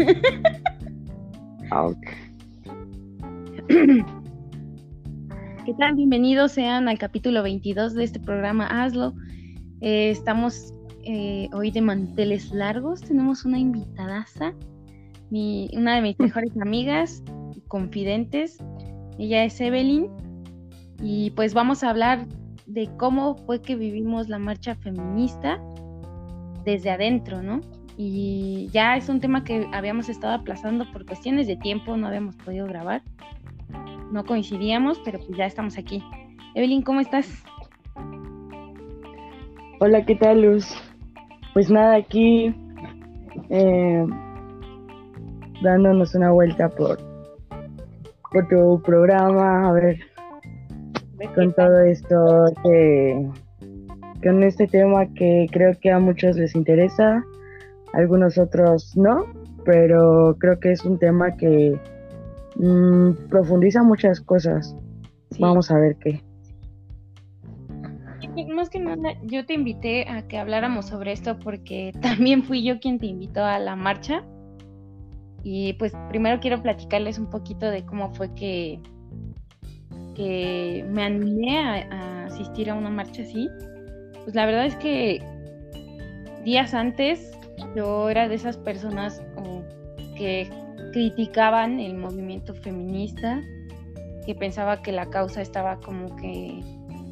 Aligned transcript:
Ah, 1.70 1.90
¿Qué 3.68 4.04
tal? 5.78 5.94
Bienvenidos 5.94 6.50
sean 6.52 6.88
al 6.88 6.98
capítulo 6.98 7.44
22 7.44 7.94
de 7.94 8.04
este 8.04 8.18
programa 8.18 8.66
Hazlo. 8.66 9.12
Eh, 9.80 10.10
estamos 10.10 10.74
eh, 11.04 11.48
hoy 11.52 11.70
de 11.70 11.82
manteles 11.82 12.50
largos. 12.50 13.02
Tenemos 13.02 13.44
una 13.44 13.58
invitadaza, 13.58 14.54
mi, 15.30 15.68
una 15.74 15.96
de 15.96 16.02
mis 16.02 16.18
mejores 16.18 16.52
amigas, 16.60 17.22
confidentes. 17.68 18.58
Ella 19.18 19.44
es 19.44 19.60
Evelyn. 19.60 20.08
Y 21.00 21.30
pues 21.32 21.52
vamos 21.54 21.84
a 21.84 21.90
hablar 21.90 22.26
de 22.66 22.88
cómo 22.96 23.36
fue 23.36 23.62
que 23.62 23.76
vivimos 23.76 24.28
la 24.28 24.38
marcha 24.38 24.74
feminista 24.74 25.62
desde 26.64 26.90
adentro, 26.90 27.42
¿no? 27.42 27.60
Y 28.02 28.70
ya 28.72 28.96
es 28.96 29.10
un 29.10 29.20
tema 29.20 29.44
que 29.44 29.68
habíamos 29.74 30.08
estado 30.08 30.32
aplazando 30.32 30.90
por 30.90 31.04
cuestiones 31.04 31.46
de 31.46 31.56
tiempo, 31.56 31.98
no 31.98 32.06
habíamos 32.06 32.34
podido 32.34 32.66
grabar, 32.66 33.02
no 34.10 34.24
coincidíamos, 34.24 34.98
pero 35.04 35.18
pues 35.18 35.36
ya 35.36 35.44
estamos 35.44 35.76
aquí. 35.76 36.02
Evelyn, 36.54 36.80
¿cómo 36.80 37.00
estás? 37.00 37.28
Hola, 39.80 40.02
¿qué 40.06 40.14
tal, 40.14 40.40
Luz? 40.40 40.66
Pues 41.52 41.70
nada, 41.70 41.96
aquí 41.96 42.54
eh, 43.50 44.06
dándonos 45.60 46.14
una 46.14 46.30
vuelta 46.30 46.70
por, 46.70 46.98
por 48.32 48.48
tu 48.48 48.80
programa, 48.80 49.68
a 49.68 49.72
ver, 49.72 50.00
con 51.34 51.52
todo 51.52 51.80
esto 51.80 52.46
que 52.64 53.28
con 54.22 54.42
este 54.42 54.66
tema 54.66 55.06
que 55.12 55.48
creo 55.52 55.78
que 55.78 55.90
a 55.90 55.98
muchos 55.98 56.36
les 56.36 56.54
interesa, 56.54 57.22
algunos 57.92 58.38
otros 58.38 58.96
no, 58.96 59.26
pero 59.64 60.36
creo 60.38 60.58
que 60.60 60.72
es 60.72 60.84
un 60.84 60.98
tema 60.98 61.36
que 61.36 61.78
mm, 62.56 63.28
profundiza 63.28 63.82
muchas 63.82 64.20
cosas. 64.20 64.74
Vamos 65.38 65.70
a 65.70 65.78
ver 65.78 65.96
qué. 65.96 66.22
Más 68.54 68.70
que 68.70 68.78
nada, 68.78 69.14
yo 69.24 69.44
te 69.44 69.54
invité 69.54 70.08
a 70.08 70.26
que 70.26 70.38
habláramos 70.38 70.86
sobre 70.86 71.12
esto 71.12 71.38
porque 71.38 71.92
también 72.00 72.44
fui 72.44 72.62
yo 72.62 72.78
quien 72.80 72.98
te 72.98 73.06
invitó 73.06 73.44
a 73.44 73.58
la 73.58 73.76
marcha. 73.76 74.22
Y 75.42 75.72
pues 75.74 75.94
primero 76.10 76.38
quiero 76.40 76.62
platicarles 76.62 77.18
un 77.18 77.30
poquito 77.30 77.70
de 77.70 77.84
cómo 77.86 78.12
fue 78.12 78.34
que, 78.34 78.78
que 80.14 80.84
me 80.90 81.02
animé 81.02 81.58
a 81.58 82.26
asistir 82.26 82.68
a 82.68 82.74
una 82.74 82.90
marcha 82.90 83.22
así. 83.22 83.48
Pues 84.24 84.34
la 84.34 84.44
verdad 84.44 84.66
es 84.66 84.76
que 84.76 85.22
días 86.44 86.74
antes 86.74 87.39
yo 87.74 88.10
era 88.10 88.28
de 88.28 88.34
esas 88.34 88.56
personas 88.56 89.22
que 90.16 90.50
criticaban 90.92 91.80
el 91.80 91.94
movimiento 91.94 92.54
feminista, 92.54 93.40
que 94.26 94.34
pensaba 94.34 94.82
que 94.82 94.92
la 94.92 95.08
causa 95.08 95.40
estaba 95.40 95.80
como 95.80 96.14
que 96.16 96.60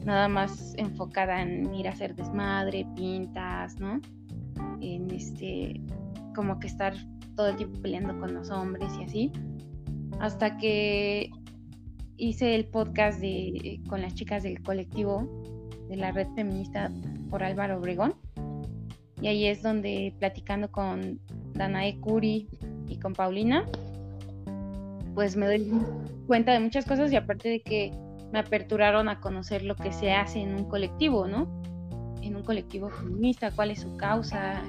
nada 0.05 0.29
más 0.29 0.75
enfocada 0.77 1.43
en 1.43 1.73
ir 1.75 1.89
a 1.89 1.93
hacer 1.93 2.15
desmadre, 2.15 2.87
pintas, 2.97 3.79
¿no? 3.79 4.01
En 4.81 5.11
este, 5.11 5.81
como 6.35 6.59
que 6.59 6.67
estar 6.67 6.95
todo 7.37 7.49
el 7.49 7.57
tiempo 7.57 7.81
peleando 7.81 8.19
con 8.19 8.35
los 8.35 8.51
hombres 8.51 8.91
y 8.99 9.05
así. 9.05 9.33
Hasta 10.21 10.57
que 10.57 11.31
hice 12.17 12.55
el 12.55 12.67
podcast 12.67 13.21
de, 13.21 13.81
con 13.89 14.03
las 14.03 14.15
chicas 14.15 14.43
del 14.43 14.63
colectivo 14.63 15.29
de 15.89 15.97
la 15.97 16.11
red 16.11 16.27
feminista 16.35 16.91
por 17.31 17.43
Álvaro 17.43 17.79
Obregón 17.79 18.15
y 19.21 19.29
ahí 19.29 19.47
es 19.47 19.63
donde 19.63 20.15
platicando 20.19 20.71
con 20.71 21.21
Danae 21.55 21.99
Curi 22.01 22.49
y 22.87 22.99
con 22.99 23.13
Paulina, 23.13 23.67
pues 25.15 25.37
me 25.37 25.47
doy 25.47 25.73
cuenta 26.27 26.53
de 26.53 26.61
muchas 26.61 26.85
cosas 26.85 27.13
y 27.13 27.17
aparte 27.17 27.49
de 27.49 27.61
que 27.61 27.93
me 28.33 28.39
aperturaron 28.39 29.09
a 29.09 29.21
conocer 29.21 29.65
lo 29.65 29.75
que 29.75 29.93
se 29.93 30.13
hace 30.13 30.41
en 30.41 30.55
un 30.55 30.65
colectivo, 30.65 31.27
¿no? 31.27 31.49
En 32.23 32.37
un 32.37 32.43
colectivo 32.43 32.91
feminista, 32.91 33.51
cuál 33.51 33.71
es 33.71 33.81
su 33.81 33.97
causa, 33.97 34.63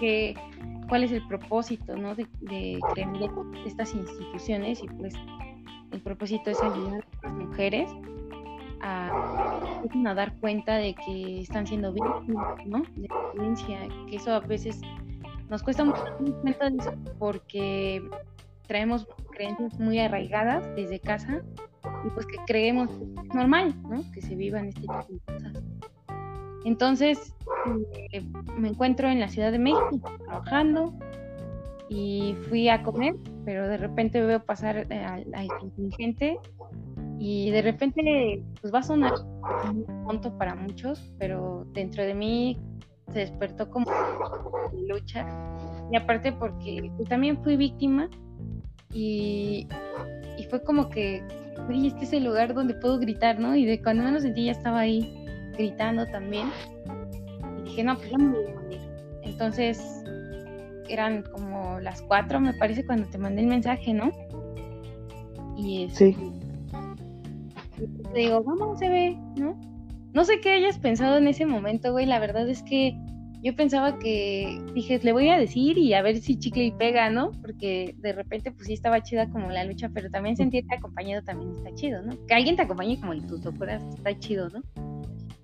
qué, 0.00 0.34
cuál 0.88 1.04
es 1.04 1.12
el 1.12 1.26
propósito, 1.26 1.96
¿no? 1.96 2.14
De, 2.14 2.26
de 2.40 2.78
crear 2.92 3.10
estas 3.64 3.94
instituciones 3.94 4.82
y 4.82 4.88
pues 4.88 5.14
el 5.92 6.00
propósito 6.00 6.50
es 6.50 6.60
ayudar 6.60 7.06
a 7.22 7.28
las 7.28 7.34
mujeres 7.34 7.90
a, 8.84 10.14
dar 10.14 10.36
cuenta 10.38 10.76
de 10.76 10.94
que 10.94 11.40
están 11.40 11.66
siendo 11.66 11.92
víctimas, 11.92 12.66
¿no? 12.66 12.82
De 12.96 13.08
violencia, 13.34 13.80
que 14.08 14.16
eso 14.16 14.32
a 14.32 14.40
veces 14.40 14.80
nos 15.48 15.62
cuesta 15.62 15.84
mucho 15.84 16.02
cuenta 16.42 16.70
de 16.70 16.76
eso 16.76 16.92
porque 17.18 18.02
traemos 18.66 19.06
creencias 19.32 19.78
muy 19.80 19.98
arraigadas 19.98 20.64
desde 20.76 21.00
casa 21.00 21.42
y 22.04 22.10
pues 22.10 22.26
que 22.26 22.36
creemos 22.46 22.90
que 22.90 23.20
es 23.22 23.34
normal, 23.34 23.74
¿no? 23.88 24.02
Que 24.12 24.20
se 24.20 24.34
vivan 24.34 24.68
este 24.68 24.82
tipo 24.82 24.98
de 25.08 25.20
cosas. 25.32 25.62
Entonces, 26.64 27.34
eh, 28.12 28.22
me 28.56 28.68
encuentro 28.68 29.08
en 29.08 29.20
la 29.20 29.28
Ciudad 29.28 29.52
de 29.52 29.58
México 29.58 30.00
trabajando 30.24 30.94
y 31.88 32.36
fui 32.48 32.68
a 32.68 32.82
comer, 32.82 33.16
pero 33.44 33.68
de 33.68 33.76
repente 33.76 34.20
veo 34.22 34.42
pasar 34.42 34.86
al, 34.90 35.34
al 35.34 35.48
y 37.18 37.50
de 37.50 37.62
repente, 37.62 38.42
pues 38.60 38.72
va 38.74 38.80
a 38.80 38.82
sonar 38.82 39.12
tonto 40.06 40.36
para 40.36 40.54
muchos, 40.54 41.12
pero 41.18 41.66
dentro 41.72 42.02
de 42.02 42.14
mí 42.14 42.58
se 43.12 43.20
despertó 43.20 43.70
como 43.70 43.86
lucha. 44.88 45.26
Y 45.92 45.96
aparte 45.96 46.32
porque 46.32 46.90
pues, 46.96 47.08
también 47.08 47.42
fui 47.42 47.56
víctima 47.56 48.08
y, 48.92 49.68
y 50.38 50.44
fue 50.44 50.62
como 50.62 50.88
que, 50.88 51.22
oye, 51.68 51.88
este 51.88 52.04
es 52.04 52.12
el 52.14 52.24
lugar 52.24 52.54
donde 52.54 52.74
puedo 52.74 52.98
gritar, 52.98 53.38
¿no? 53.38 53.54
Y 53.54 53.64
de 53.64 53.80
cuando 53.80 54.02
menos 54.02 54.22
sentí 54.22 54.46
ya 54.46 54.52
estaba 54.52 54.80
ahí 54.80 55.24
gritando 55.56 56.06
también. 56.06 56.48
Y 57.60 57.62
dije, 57.62 57.84
no, 57.84 57.96
pues 57.96 58.10
ya 58.10 58.18
me 58.18 58.36
voy 58.36 58.46
a 58.46 58.60
morir. 58.60 58.80
Entonces, 59.22 60.02
eran 60.88 61.22
como 61.22 61.78
las 61.80 62.02
cuatro, 62.02 62.40
me 62.40 62.54
parece, 62.54 62.84
cuando 62.84 63.08
te 63.08 63.18
mandé 63.18 63.42
el 63.42 63.46
mensaje, 63.46 63.94
¿no? 63.94 64.10
Y 65.56 65.88
sí 65.90 66.16
este, 66.16 66.43
te 68.14 68.20
digo, 68.20 68.42
vamos, 68.44 68.78
se 68.78 68.88
ve, 68.88 69.18
¿no? 69.36 69.58
No 70.12 70.24
sé 70.24 70.40
qué 70.40 70.52
hayas 70.52 70.78
pensado 70.78 71.18
en 71.18 71.26
ese 71.26 71.44
momento, 71.44 71.90
güey. 71.90 72.06
La 72.06 72.20
verdad 72.20 72.48
es 72.48 72.62
que 72.62 72.96
yo 73.42 73.54
pensaba 73.56 73.98
que 73.98 74.62
dije, 74.72 75.00
le 75.02 75.12
voy 75.12 75.28
a 75.28 75.36
decir 75.36 75.76
y 75.76 75.92
a 75.92 76.00
ver 76.00 76.18
si 76.18 76.38
chicle 76.38 76.64
y 76.64 76.70
pega, 76.70 77.10
¿no? 77.10 77.32
Porque 77.42 77.96
de 77.98 78.12
repente, 78.12 78.52
pues 78.52 78.68
sí 78.68 78.72
estaba 78.72 79.02
chida 79.02 79.28
como 79.28 79.50
la 79.50 79.64
lucha, 79.64 79.90
pero 79.92 80.08
también 80.10 80.36
sentirte 80.36 80.76
acompañado 80.76 81.22
también 81.24 81.56
está 81.56 81.74
chido, 81.74 82.02
¿no? 82.02 82.12
Que 82.26 82.34
alguien 82.34 82.54
te 82.54 82.62
acompañe 82.62 83.00
como 83.00 83.12
en 83.12 83.26
tus 83.26 83.44
locuras 83.44 83.82
está 83.92 84.16
chido, 84.18 84.48
¿no? 84.48 84.62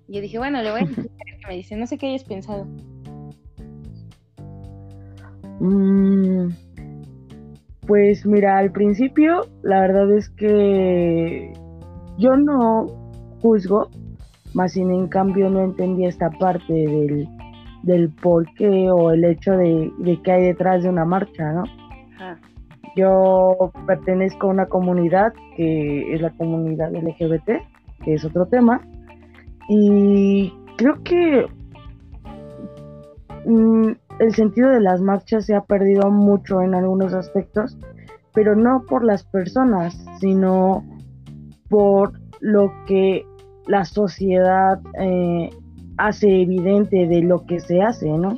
Y 0.07 0.15
yo 0.15 0.21
dije, 0.21 0.37
bueno, 0.37 0.61
le 0.61 0.71
voy 0.71 0.81
a 0.81 0.85
decir 0.85 1.11
que 1.41 1.47
me 1.47 1.55
dice, 1.55 1.75
no 1.75 1.85
sé 1.85 1.97
qué 1.97 2.07
hayas 2.07 2.23
pensado. 2.23 2.65
Mm, 5.59 6.49
pues 7.85 8.25
mira, 8.25 8.57
al 8.57 8.71
principio, 8.71 9.47
la 9.63 9.81
verdad 9.81 10.11
es 10.17 10.29
que 10.29 11.53
yo 12.21 12.37
no 12.37 12.85
juzgo, 13.41 13.89
más 14.53 14.73
sin 14.73 14.91
en 14.91 15.07
cambio 15.07 15.49
no 15.49 15.61
entendía 15.61 16.07
esta 16.07 16.29
parte 16.29 16.71
del, 16.71 17.27
del 17.81 18.09
por 18.09 18.45
qué 18.53 18.89
o 18.91 19.11
el 19.11 19.25
hecho 19.25 19.53
de, 19.53 19.91
que 20.23 20.31
hay 20.31 20.43
detrás 20.45 20.83
de 20.83 20.89
una 20.89 21.03
marcha, 21.03 21.51
¿no? 21.51 21.63
Yo 22.95 23.71
pertenezco 23.87 24.47
a 24.47 24.51
una 24.51 24.65
comunidad 24.65 25.33
que 25.55 26.13
es 26.13 26.21
la 26.21 26.29
comunidad 26.31 26.91
LGBT, 26.91 27.49
que 28.03 28.13
es 28.13 28.25
otro 28.25 28.45
tema, 28.47 28.81
y 29.69 30.53
creo 30.77 31.01
que 31.01 31.47
mm, 33.45 33.91
el 34.19 34.35
sentido 34.35 34.69
de 34.69 34.81
las 34.81 35.01
marchas 35.01 35.45
se 35.45 35.55
ha 35.55 35.61
perdido 35.61 36.11
mucho 36.11 36.61
en 36.61 36.75
algunos 36.75 37.13
aspectos, 37.13 37.77
pero 38.33 38.55
no 38.55 38.83
por 38.87 39.05
las 39.05 39.23
personas, 39.23 39.97
sino 40.19 40.83
por 41.71 42.19
lo 42.41 42.71
que 42.85 43.25
la 43.65 43.85
sociedad 43.85 44.79
eh, 44.99 45.49
hace 45.97 46.41
evidente 46.41 47.07
de 47.07 47.21
lo 47.21 47.45
que 47.45 47.59
se 47.61 47.81
hace, 47.81 48.09
¿no? 48.09 48.35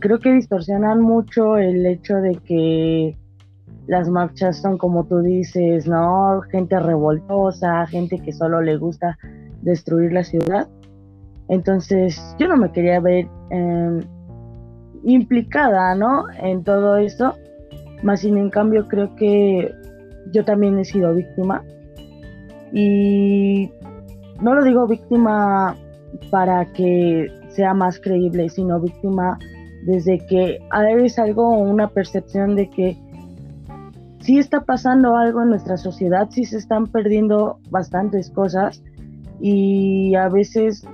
Creo 0.00 0.18
que 0.18 0.32
distorsionan 0.32 1.00
mucho 1.00 1.58
el 1.58 1.84
hecho 1.84 2.16
de 2.16 2.36
que 2.36 3.16
las 3.86 4.08
marchas 4.08 4.60
son 4.62 4.78
como 4.78 5.04
tú 5.04 5.20
dices, 5.20 5.86
¿no? 5.86 6.40
Gente 6.50 6.80
revoltosa, 6.80 7.86
gente 7.86 8.18
que 8.18 8.32
solo 8.32 8.62
le 8.62 8.78
gusta 8.78 9.18
destruir 9.62 10.12
la 10.12 10.24
ciudad. 10.24 10.68
Entonces 11.48 12.34
yo 12.38 12.48
no 12.48 12.56
me 12.56 12.72
quería 12.72 12.98
ver 13.00 13.28
em, 13.50 14.00
implicada, 15.04 15.94
¿no? 15.94 16.24
En 16.40 16.64
todo 16.64 16.96
esto. 16.96 17.34
Más 18.02 18.20
sin 18.20 18.38
en 18.38 18.50
cambio 18.50 18.88
creo 18.88 19.14
que 19.16 19.70
yo 20.32 20.44
también 20.44 20.78
he 20.78 20.84
sido 20.84 21.14
víctima 21.14 21.62
y 22.76 23.70
no 24.42 24.54
lo 24.54 24.62
digo 24.62 24.86
víctima 24.86 25.74
para 26.30 26.70
que 26.74 27.26
sea 27.48 27.72
más 27.72 27.98
creíble, 27.98 28.50
sino 28.50 28.78
víctima 28.78 29.38
desde 29.86 30.18
que 30.26 30.58
es 31.02 31.18
algo, 31.18 31.58
una 31.58 31.88
percepción 31.88 32.54
de 32.54 32.68
que 32.68 32.98
sí 34.20 34.36
está 34.38 34.60
pasando 34.60 35.16
algo 35.16 35.40
en 35.40 35.48
nuestra 35.48 35.78
sociedad, 35.78 36.28
sí 36.30 36.44
se 36.44 36.58
están 36.58 36.86
perdiendo 36.86 37.58
bastantes 37.70 38.28
cosas 38.28 38.82
y 39.40 40.14
a 40.14 40.28
veces 40.28 40.86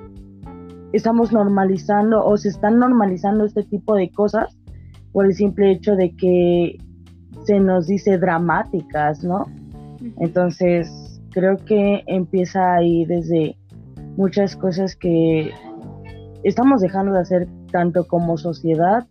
estamos 0.92 1.32
normalizando 1.32 2.24
o 2.24 2.36
se 2.36 2.50
están 2.50 2.78
normalizando 2.78 3.44
este 3.44 3.64
tipo 3.64 3.96
de 3.96 4.08
cosas 4.12 4.56
por 5.10 5.26
el 5.26 5.34
simple 5.34 5.72
hecho 5.72 5.96
de 5.96 6.14
que 6.14 6.78
se 7.44 7.58
nos 7.58 7.88
dice 7.88 8.18
dramáticas, 8.18 9.24
¿no? 9.24 9.46
Entonces, 10.20 11.01
creo 11.32 11.56
que 11.56 12.02
empieza 12.06 12.74
ahí 12.74 13.04
desde 13.04 13.56
muchas 14.16 14.56
cosas 14.56 14.94
que 14.94 15.50
estamos 16.44 16.80
dejando 16.80 17.12
de 17.12 17.20
hacer 17.20 17.48
tanto 17.70 18.06
como 18.06 18.36
sociedad 18.36 19.06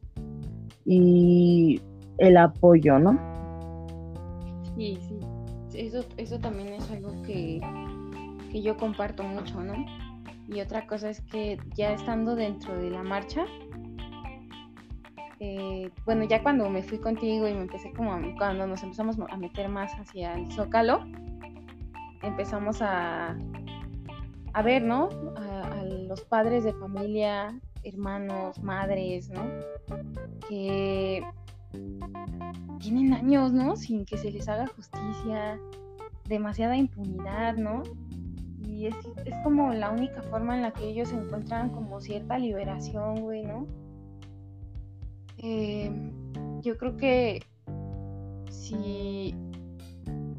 y 0.85 1.81
el 2.17 2.37
apoyo, 2.37 2.99
¿no? 2.99 3.19
Sí, 4.75 4.97
sí. 5.07 5.19
Eso, 5.73 6.05
eso 6.17 6.39
también 6.39 6.73
es 6.73 6.91
algo 6.91 7.09
que, 7.23 7.61
que 8.51 8.61
yo 8.61 8.77
comparto 8.77 9.23
mucho, 9.23 9.61
¿no? 9.61 9.73
Y 10.47 10.59
otra 10.59 10.85
cosa 10.85 11.09
es 11.09 11.21
que 11.21 11.57
ya 11.75 11.93
estando 11.93 12.35
dentro 12.35 12.77
de 12.77 12.89
la 12.89 13.03
marcha, 13.03 13.45
eh, 15.39 15.89
bueno, 16.05 16.25
ya 16.25 16.43
cuando 16.43 16.69
me 16.69 16.83
fui 16.83 16.99
contigo 16.99 17.47
y 17.47 17.53
me 17.53 17.61
empecé 17.61 17.91
como, 17.93 18.19
cuando 18.37 18.67
nos 18.67 18.83
empezamos 18.83 19.17
a 19.29 19.37
meter 19.37 19.69
más 19.69 19.91
hacia 19.93 20.33
el 20.33 20.51
zócalo, 20.51 21.03
empezamos 22.21 22.81
a, 22.81 23.37
a 24.53 24.61
ver, 24.61 24.83
¿no? 24.83 25.09
A, 25.37 25.83
los 25.83 26.21
padres 26.21 26.65
de 26.65 26.73
familia, 26.73 27.57
hermanos, 27.83 28.61
madres, 28.61 29.29
¿no? 29.29 29.43
Que 30.49 31.23
tienen 32.79 33.13
años, 33.13 33.53
¿no? 33.53 33.77
Sin 33.77 34.03
que 34.03 34.17
se 34.17 34.29
les 34.29 34.49
haga 34.49 34.67
justicia, 34.67 35.57
demasiada 36.27 36.75
impunidad, 36.75 37.55
¿no? 37.55 37.83
Y 38.67 38.87
es, 38.87 38.95
es 39.25 39.35
como 39.43 39.73
la 39.73 39.89
única 39.89 40.21
forma 40.23 40.55
en 40.57 40.63
la 40.63 40.71
que 40.71 40.83
ellos 40.83 41.13
encuentran 41.13 41.69
como 41.69 42.01
cierta 42.01 42.37
liberación, 42.37 43.21
güey, 43.21 43.43
¿no? 43.43 43.67
Eh, 45.37 45.89
yo 46.61 46.77
creo 46.77 46.97
que 46.97 47.41
si 48.49 49.33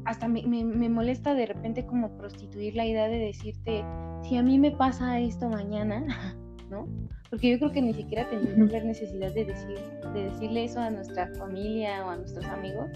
hasta 0.05 0.27
me, 0.27 0.43
me, 0.43 0.89
molesta 0.89 1.33
de 1.33 1.45
repente 1.45 1.85
como 1.85 2.17
prostituir 2.17 2.75
la 2.75 2.85
idea 2.85 3.07
de 3.07 3.17
decirte, 3.17 3.83
si 4.23 4.37
a 4.37 4.43
mí 4.43 4.59
me 4.59 4.71
pasa 4.71 5.19
esto 5.19 5.49
mañana, 5.49 6.05
¿no? 6.69 6.87
Porque 7.29 7.51
yo 7.51 7.57
creo 7.57 7.71
que 7.71 7.81
ni 7.81 7.93
siquiera 7.93 8.29
tenemos 8.29 8.71
la 8.71 8.83
necesidad 8.83 9.33
de, 9.33 9.45
decir, 9.45 9.79
de 10.13 10.23
decirle 10.25 10.65
eso 10.65 10.79
a 10.79 10.89
nuestra 10.89 11.27
familia 11.35 12.05
o 12.05 12.09
a 12.09 12.17
nuestros 12.17 12.45
amigos. 12.45 12.89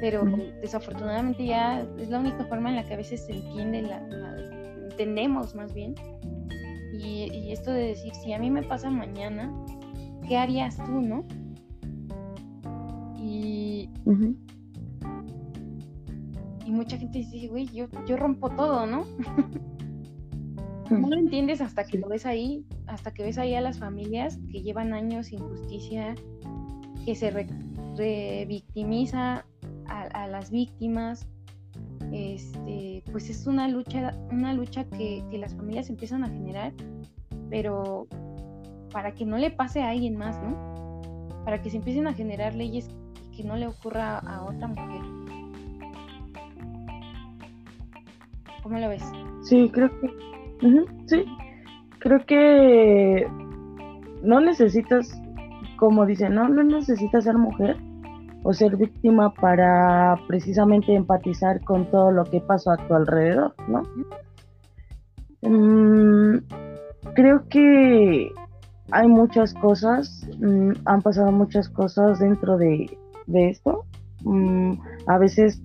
Pero 0.00 0.24
desafortunadamente 0.60 1.46
ya 1.46 1.86
es 1.98 2.10
la 2.10 2.18
única 2.18 2.44
forma 2.46 2.70
en 2.70 2.76
la 2.76 2.84
que 2.84 2.94
a 2.94 2.96
veces 2.96 3.24
se 3.24 3.32
entiende, 3.32 3.82
la, 3.82 4.04
entendemos 4.90 5.54
más 5.54 5.72
bien. 5.72 5.94
Y, 6.92 7.32
y 7.32 7.52
esto 7.52 7.72
de 7.72 7.88
decir, 7.88 8.12
si 8.16 8.32
a 8.32 8.38
mí 8.38 8.50
me 8.50 8.62
pasa 8.62 8.90
mañana, 8.90 9.50
¿qué 10.28 10.36
harías 10.36 10.76
tú, 10.76 11.00
no? 11.00 11.24
Y, 13.16 13.88
y 16.64 16.70
mucha 16.70 16.96
gente 16.96 17.18
dice, 17.18 17.48
güey, 17.48 17.66
yo, 17.66 17.86
yo 18.06 18.16
rompo 18.16 18.50
todo, 18.50 18.86
¿no? 18.86 19.04
no 20.90 21.08
lo 21.08 21.16
entiendes 21.16 21.60
hasta 21.60 21.84
que 21.84 21.98
lo 21.98 22.08
ves 22.08 22.26
ahí, 22.26 22.64
hasta 22.86 23.12
que 23.12 23.22
ves 23.22 23.38
ahí 23.38 23.54
a 23.54 23.60
las 23.60 23.78
familias 23.78 24.38
que 24.50 24.62
llevan 24.62 24.92
años 24.92 25.26
sin 25.26 25.38
justicia, 25.40 26.14
que 27.04 27.14
se 27.14 27.30
revictimiza 27.96 29.44
a, 29.86 30.26
las 30.26 30.50
víctimas. 30.50 31.26
Este, 32.12 33.02
pues 33.10 33.30
es 33.30 33.46
una 33.46 33.68
lucha, 33.68 34.16
una 34.30 34.52
lucha 34.52 34.84
que, 34.84 35.24
que 35.30 35.38
las 35.38 35.54
familias 35.54 35.88
empiezan 35.88 36.24
a 36.24 36.28
generar, 36.28 36.72
pero 37.48 38.06
para 38.92 39.14
que 39.14 39.24
no 39.24 39.38
le 39.38 39.50
pase 39.50 39.82
a 39.82 39.90
alguien 39.90 40.16
más, 40.16 40.38
¿no? 40.42 41.00
Para 41.44 41.62
que 41.62 41.70
se 41.70 41.78
empiecen 41.78 42.06
a 42.06 42.12
generar 42.12 42.54
leyes 42.54 42.88
que 43.34 43.42
no 43.44 43.56
le 43.56 43.66
ocurra 43.66 44.18
a 44.18 44.44
otra 44.44 44.68
mujer. 44.68 45.21
¿Cómo 48.62 48.78
lo 48.78 48.88
ves? 48.88 49.02
Sí, 49.42 49.70
creo 49.72 49.90
que. 50.00 50.10
sí, 51.06 51.24
creo 51.98 52.24
que 52.26 53.26
no 54.22 54.40
necesitas, 54.40 55.20
como 55.76 56.06
dicen, 56.06 56.34
no, 56.34 56.48
no 56.48 56.62
necesitas 56.62 57.24
ser 57.24 57.36
mujer 57.36 57.76
o 58.44 58.52
ser 58.52 58.76
víctima 58.76 59.32
para 59.34 60.16
precisamente 60.26 60.94
empatizar 60.94 61.62
con 61.64 61.90
todo 61.90 62.10
lo 62.10 62.24
que 62.24 62.40
pasó 62.40 62.72
a 62.72 62.76
tu 62.76 62.94
alrededor, 62.94 63.54
¿no? 63.68 63.82
Mm, 65.42 66.38
creo 67.14 67.48
que 67.48 68.30
hay 68.90 69.08
muchas 69.08 69.54
cosas, 69.54 70.26
mm, 70.38 70.72
han 70.84 71.02
pasado 71.02 71.32
muchas 71.32 71.68
cosas 71.68 72.18
dentro 72.18 72.56
de, 72.56 72.86
esto. 73.26 73.84
Mm, 74.24 74.74
a 75.06 75.18
veces, 75.18 75.62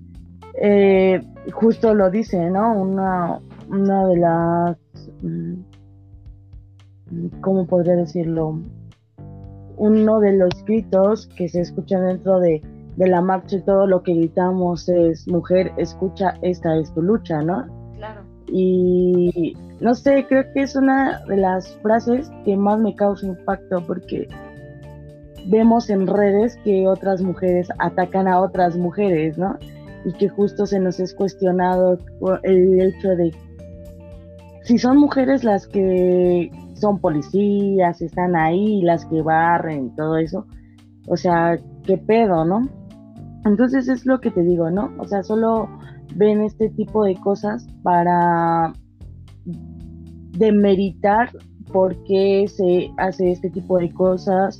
eh, 0.60 1.22
justo 1.52 1.94
lo 1.94 2.10
dice, 2.10 2.50
¿no? 2.50 2.74
Una, 2.80 3.40
una 3.68 4.06
de 4.06 4.16
las, 4.16 4.76
mm, 5.22 5.54
¿cómo 7.40 7.66
podría 7.66 7.96
decirlo? 7.96 8.60
Uno 9.76 10.20
de 10.20 10.32
los 10.32 10.64
gritos 10.64 11.28
que 11.36 11.48
se 11.48 11.60
escuchan 11.60 12.06
dentro 12.06 12.40
de, 12.40 12.60
de 12.96 13.08
la 13.08 13.20
marcha 13.20 13.56
y 13.56 13.62
todo 13.62 13.86
lo 13.86 14.02
que 14.02 14.14
gritamos 14.14 14.88
es, 14.88 15.28
mujer, 15.28 15.72
escucha, 15.76 16.34
esta 16.42 16.76
es 16.76 16.92
tu 16.92 17.02
lucha, 17.02 17.42
¿no? 17.42 17.66
Claro. 17.96 18.22
Y 18.48 19.56
no 19.80 19.94
sé, 19.94 20.26
creo 20.28 20.44
que 20.52 20.62
es 20.62 20.74
una 20.74 21.20
de 21.26 21.36
las 21.36 21.76
frases 21.82 22.30
que 22.44 22.56
más 22.56 22.80
me 22.80 22.96
causa 22.96 23.26
impacto 23.26 23.80
porque 23.86 24.28
vemos 25.46 25.88
en 25.90 26.06
redes 26.06 26.56
que 26.64 26.88
otras 26.88 27.22
mujeres 27.22 27.68
atacan 27.78 28.26
a 28.26 28.40
otras 28.40 28.76
mujeres, 28.76 29.38
¿no? 29.38 29.56
Y 30.08 30.12
que 30.14 30.28
justo 30.30 30.64
se 30.64 30.80
nos 30.80 31.00
es 31.00 31.14
cuestionado 31.14 31.98
el 32.42 32.80
hecho 32.80 33.08
de 33.10 33.30
si 34.64 34.78
son 34.78 34.98
mujeres 34.98 35.44
las 35.44 35.66
que 35.66 36.50
son 36.74 36.98
policías, 36.98 38.00
están 38.00 38.36
ahí, 38.36 38.80
las 38.82 39.04
que 39.06 39.20
barren, 39.22 39.94
todo 39.96 40.16
eso. 40.16 40.46
O 41.08 41.16
sea, 41.16 41.58
qué 41.84 41.98
pedo, 41.98 42.44
¿no? 42.44 42.68
Entonces 43.44 43.88
es 43.88 44.06
lo 44.06 44.20
que 44.20 44.30
te 44.30 44.42
digo, 44.42 44.70
¿no? 44.70 44.90
O 44.98 45.06
sea, 45.06 45.22
solo 45.22 45.68
ven 46.16 46.42
este 46.42 46.70
tipo 46.70 47.04
de 47.04 47.14
cosas 47.16 47.66
para 47.82 48.72
demeritar 50.38 51.30
por 51.72 52.02
qué 52.04 52.46
se 52.48 52.90
hace 52.96 53.32
este 53.32 53.50
tipo 53.50 53.78
de 53.78 53.92
cosas, 53.92 54.58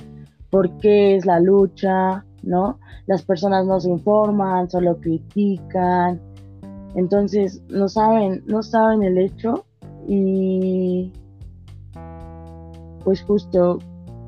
por 0.49 0.77
qué 0.77 1.15
es 1.15 1.25
la 1.25 1.39
lucha, 1.39 2.25
¿no? 2.43 2.79
Las 3.07 3.23
personas 3.23 3.65
no 3.65 3.79
se 3.79 3.89
informan, 3.89 4.69
solo 4.69 4.97
critican, 4.97 6.21
entonces 6.95 7.61
no 7.69 7.87
saben, 7.87 8.43
no 8.47 8.63
saben 8.63 9.03
el 9.03 9.17
hecho 9.17 9.65
y 10.07 11.11
pues 13.03 13.21
justo 13.23 13.79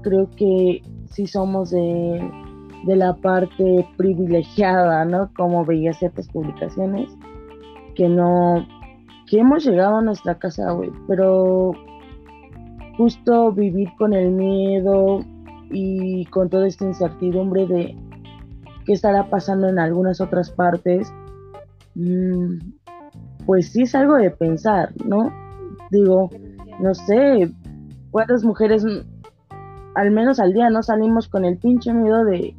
creo 0.01 0.29
que 0.31 0.81
si 1.09 1.27
somos 1.27 1.71
de, 1.71 2.31
de 2.85 2.95
la 2.95 3.15
parte 3.15 3.87
privilegiada, 3.97 5.05
¿no? 5.05 5.29
Como 5.35 5.65
veía 5.65 5.93
ciertas 5.93 6.27
publicaciones, 6.29 7.09
que 7.95 8.07
no 8.07 8.65
que 9.27 9.39
hemos 9.39 9.63
llegado 9.65 9.97
a 9.97 10.01
nuestra 10.01 10.37
casa, 10.37 10.71
güey, 10.71 10.91
pero 11.07 11.71
justo 12.97 13.51
vivir 13.53 13.89
con 13.97 14.13
el 14.13 14.31
miedo 14.31 15.21
y 15.71 16.25
con 16.25 16.49
toda 16.49 16.67
esta 16.67 16.85
incertidumbre 16.85 17.65
de 17.65 17.95
qué 18.85 18.93
estará 18.93 19.29
pasando 19.29 19.69
en 19.69 19.79
algunas 19.79 20.21
otras 20.21 20.51
partes, 20.51 21.11
mm, 21.95 22.57
pues 23.45 23.71
sí 23.71 23.83
es 23.83 23.95
algo 23.95 24.15
de 24.15 24.31
pensar, 24.31 24.93
¿no? 25.05 25.31
Digo, 25.89 26.29
no 26.79 26.93
sé, 26.93 27.51
cuántas 28.11 28.43
mujeres 28.43 28.85
al 29.95 30.11
menos 30.11 30.39
al 30.39 30.53
día 30.53 30.69
no 30.69 30.83
salimos 30.83 31.27
con 31.27 31.45
el 31.45 31.57
pinche 31.57 31.93
miedo 31.93 32.23
de, 32.23 32.55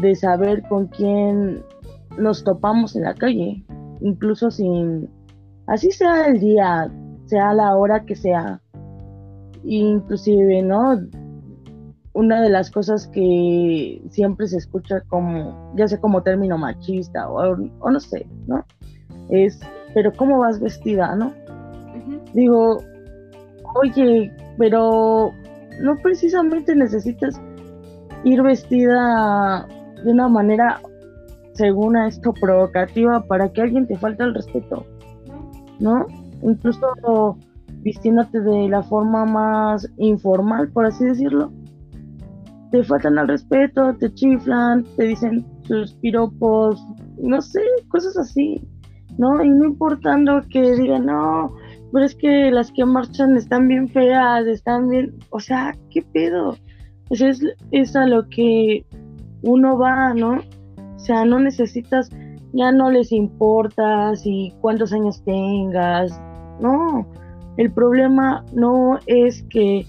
de 0.00 0.14
saber 0.14 0.62
con 0.68 0.86
quién 0.86 1.62
nos 2.18 2.44
topamos 2.44 2.96
en 2.96 3.02
la 3.02 3.14
calle, 3.14 3.64
incluso 4.00 4.50
sin 4.50 5.08
así 5.66 5.90
sea 5.90 6.26
el 6.26 6.40
día, 6.40 6.90
sea 7.26 7.54
la 7.54 7.76
hora 7.76 8.04
que 8.04 8.16
sea. 8.16 8.60
Inclusive, 9.62 10.62
¿no? 10.62 10.98
Una 12.12 12.42
de 12.42 12.50
las 12.50 12.70
cosas 12.70 13.06
que 13.08 14.02
siempre 14.10 14.48
se 14.48 14.56
escucha 14.56 15.00
como, 15.02 15.72
ya 15.76 15.86
sea 15.86 16.00
como 16.00 16.22
término 16.22 16.58
machista 16.58 17.30
o, 17.30 17.56
no 17.56 18.00
sé, 18.00 18.26
¿no? 18.46 18.64
Es, 19.28 19.60
pero 19.94 20.12
¿cómo 20.12 20.38
vas 20.38 20.60
vestida, 20.60 21.14
no? 21.14 21.32
Digo, 22.34 22.82
oye, 23.76 24.32
pero 24.58 25.32
no 25.80 25.96
precisamente 26.02 26.74
necesitas 26.74 27.40
ir 28.24 28.42
vestida 28.42 29.66
de 30.04 30.10
una 30.10 30.28
manera, 30.28 30.80
según 31.54 31.96
esto, 31.96 32.32
provocativa 32.34 33.22
para 33.22 33.52
que 33.52 33.62
alguien 33.62 33.86
te 33.86 33.96
falte 33.96 34.24
el 34.24 34.34
respeto, 34.34 34.84
¿no? 35.78 36.06
Incluso 36.42 37.36
vistiéndote 37.82 38.40
de 38.40 38.68
la 38.68 38.82
forma 38.82 39.24
más 39.24 39.88
informal, 39.96 40.68
por 40.70 40.86
así 40.86 41.04
decirlo. 41.04 41.52
Te 42.70 42.84
faltan 42.84 43.18
al 43.18 43.28
respeto, 43.28 43.94
te 43.98 44.12
chiflan, 44.14 44.84
te 44.96 45.04
dicen 45.04 45.44
sus 45.64 45.94
piropos, 45.94 46.84
no 47.20 47.40
sé, 47.42 47.60
cosas 47.88 48.16
así, 48.16 48.62
¿no? 49.18 49.42
Y 49.44 49.48
no 49.48 49.64
importando 49.64 50.42
que 50.50 50.76
digan, 50.76 51.06
no, 51.06 51.52
pero 51.92 52.04
es 52.04 52.14
que 52.14 52.50
las 52.50 52.70
que 52.72 52.84
marchan 52.84 53.36
están 53.36 53.68
bien 53.68 53.88
feas, 53.88 54.46
están 54.46 54.88
bien, 54.88 55.14
o 55.30 55.40
sea, 55.40 55.76
¿qué 55.90 56.02
pedo? 56.02 56.56
O 57.08 57.14
sea, 57.14 57.28
es, 57.28 57.42
es 57.72 57.96
a 57.96 58.06
lo 58.06 58.28
que 58.28 58.84
uno 59.42 59.76
va, 59.78 60.14
¿no? 60.14 60.38
O 60.96 60.98
sea, 60.98 61.24
no 61.24 61.40
necesitas, 61.40 62.10
ya 62.52 62.70
no 62.70 62.90
les 62.90 63.10
importa 63.10 64.14
si 64.14 64.52
cuántos 64.60 64.92
años 64.92 65.22
tengas, 65.24 66.20
no. 66.60 67.06
El 67.56 67.72
problema 67.72 68.44
no 68.54 68.98
es 69.06 69.42
que 69.50 69.84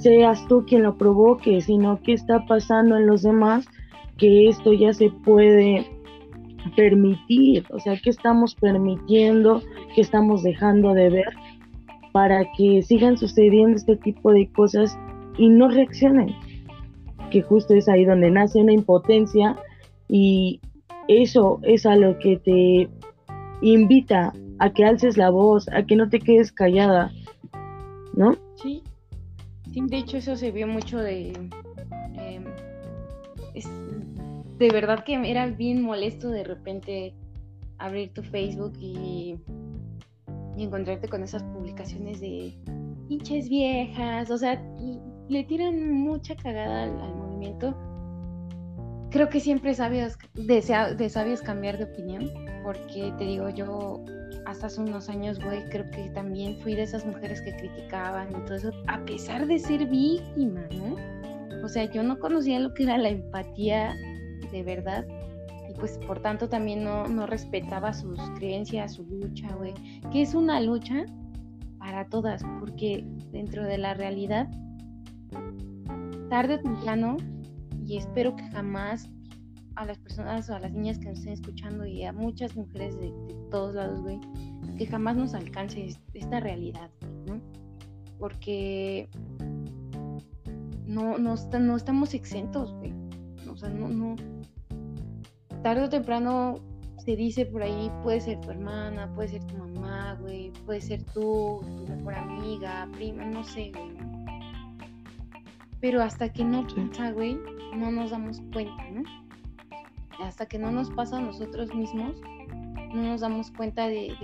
seas 0.00 0.46
tú 0.48 0.64
quien 0.66 0.82
lo 0.82 0.96
provoque, 0.96 1.60
sino 1.60 2.00
que 2.02 2.12
está 2.12 2.44
pasando 2.46 2.96
en 2.96 3.06
los 3.06 3.22
demás 3.22 3.66
que 4.16 4.48
esto 4.48 4.72
ya 4.72 4.92
se 4.92 5.10
puede 5.10 5.86
permitir, 6.76 7.64
o 7.70 7.78
sea, 7.78 7.96
que 7.96 8.10
estamos 8.10 8.54
permitiendo, 8.54 9.62
que 9.94 10.02
estamos 10.02 10.42
dejando 10.42 10.92
de 10.92 11.08
ver 11.08 11.32
para 12.12 12.44
que 12.56 12.82
sigan 12.82 13.16
sucediendo 13.16 13.76
este 13.76 13.96
tipo 13.96 14.32
de 14.32 14.50
cosas 14.52 14.98
y 15.38 15.48
no 15.48 15.68
reaccionen, 15.68 16.34
que 17.30 17.40
justo 17.42 17.74
es 17.74 17.88
ahí 17.88 18.04
donde 18.04 18.30
nace 18.30 18.60
una 18.60 18.72
impotencia 18.72 19.56
y 20.08 20.60
eso 21.08 21.60
es 21.62 21.86
a 21.86 21.96
lo 21.96 22.18
que 22.18 22.36
te 22.36 22.88
invita 23.62 24.32
a 24.58 24.70
que 24.72 24.84
alces 24.84 25.16
la 25.16 25.30
voz, 25.30 25.68
a 25.68 25.84
que 25.84 25.96
no 25.96 26.08
te 26.08 26.18
quedes 26.18 26.52
callada, 26.52 27.10
¿no? 28.14 28.36
Sí, 28.56 28.82
sí 29.72 29.80
de 29.86 29.98
hecho 29.98 30.16
eso 30.18 30.36
se 30.36 30.50
vio 30.50 30.66
mucho 30.66 30.98
de... 30.98 31.32
Em, 32.14 32.44
de 34.58 34.70
verdad 34.70 35.04
que 35.04 35.14
era 35.30 35.46
bien 35.46 35.80
molesto 35.82 36.28
de 36.28 36.44
repente 36.44 37.14
abrir 37.78 38.12
tu 38.12 38.22
Facebook 38.22 38.74
y, 38.78 39.38
encontrarte 40.58 41.08
con 41.08 41.22
esas 41.22 41.42
publicaciones 41.42 42.20
de 42.20 42.52
pinches 43.08 43.48
viejas, 43.48 44.30
o 44.30 44.36
sea, 44.36 44.62
le 45.28 45.44
tiran 45.44 45.90
mucha 45.90 46.36
cagada 46.36 46.82
al, 46.82 47.14
movimiento. 47.14 47.74
Creo 49.10 49.30
que 49.30 49.40
siempre 49.40 49.72
sabios, 49.72 50.18
de, 50.34 50.94
de 50.98 51.08
sabios 51.08 51.40
cambiar 51.40 51.78
de 51.78 51.84
opinión, 51.84 52.30
porque 52.62 53.10
te 53.16 53.24
digo, 53.24 53.48
yo 53.48 54.04
hasta 54.46 54.66
hace 54.66 54.80
unos 54.80 55.08
años, 55.08 55.42
güey, 55.42 55.68
creo 55.68 55.90
que 55.90 56.10
también 56.10 56.56
fui 56.60 56.74
de 56.74 56.82
esas 56.82 57.04
mujeres 57.04 57.40
que 57.42 57.54
criticaban 57.56 58.30
y 58.30 58.44
todo 58.44 58.54
eso, 58.54 58.72
a 58.86 59.04
pesar 59.04 59.46
de 59.46 59.58
ser 59.58 59.86
víctima, 59.86 60.62
¿no? 60.72 60.96
O 61.64 61.68
sea, 61.68 61.84
yo 61.84 62.02
no 62.02 62.18
conocía 62.18 62.58
lo 62.58 62.72
que 62.74 62.84
era 62.84 62.98
la 62.98 63.10
empatía 63.10 63.94
de 64.50 64.62
verdad 64.62 65.06
y 65.68 65.74
pues 65.74 65.98
por 66.06 66.20
tanto 66.20 66.48
también 66.48 66.82
no, 66.82 67.06
no 67.06 67.26
respetaba 67.26 67.92
sus 67.92 68.18
creencias, 68.38 68.94
su 68.94 69.04
lucha, 69.04 69.54
güey, 69.56 69.74
que 70.12 70.22
es 70.22 70.34
una 70.34 70.60
lucha 70.60 71.04
para 71.78 72.06
todas, 72.06 72.42
porque 72.58 73.04
dentro 73.32 73.64
de 73.64 73.78
la 73.78 73.94
realidad, 73.94 74.48
tarde 76.28 76.54
o 76.54 76.60
temprano, 76.60 77.16
y 77.86 77.96
espero 77.96 78.36
que 78.36 78.44
jamás 78.50 79.08
a 79.80 79.86
las 79.86 79.98
personas 79.98 80.50
o 80.50 80.54
a 80.54 80.60
las 80.60 80.72
niñas 80.72 80.98
que 80.98 81.06
nos 81.06 81.18
estén 81.20 81.32
escuchando 81.32 81.86
y 81.86 82.04
a 82.04 82.12
muchas 82.12 82.54
mujeres 82.54 83.00
de, 83.00 83.10
todos 83.50 83.74
lados, 83.74 84.02
güey, 84.02 84.20
que 84.76 84.86
jamás 84.86 85.16
nos 85.16 85.32
alcance 85.32 85.96
esta 86.12 86.38
realidad, 86.38 86.90
¿no? 87.26 87.40
Porque 88.18 89.08
no, 90.86 91.16
no, 91.16 91.34
no 91.34 91.76
estamos 91.76 92.12
exentos, 92.12 92.74
güey. 92.74 92.92
O 93.50 93.56
sea, 93.56 93.70
no, 93.70 93.88
no, 93.88 94.16
tarde 95.62 95.84
o 95.84 95.88
temprano 95.88 96.56
se 96.98 97.16
dice 97.16 97.46
por 97.46 97.62
ahí, 97.62 97.90
puede 98.02 98.20
ser 98.20 98.38
tu 98.42 98.50
hermana, 98.50 99.10
puede 99.14 99.28
ser 99.28 99.44
tu 99.44 99.56
mamá, 99.56 100.18
güey, 100.20 100.52
puede 100.66 100.82
ser 100.82 101.02
tú, 101.04 101.62
tu 101.64 101.86
mejor 101.88 102.14
amiga, 102.16 102.86
prima, 102.92 103.24
no 103.24 103.42
sé, 103.42 103.72
güey. 103.74 103.96
Pero 105.80 106.02
hasta 106.02 106.30
que 106.30 106.44
no 106.44 106.66
pasa, 106.66 107.12
güey, 107.12 107.38
no 107.74 107.90
nos 107.90 108.10
damos 108.10 108.42
cuenta, 108.52 108.90
¿no? 108.90 109.29
Hasta 110.20 110.46
que 110.46 110.58
no 110.58 110.70
nos 110.70 110.90
pasa 110.90 111.18
a 111.18 111.20
nosotros 111.20 111.74
mismos, 111.74 112.20
no 112.94 113.02
nos 113.02 113.20
damos 113.20 113.50
cuenta 113.50 113.88
de, 113.88 114.14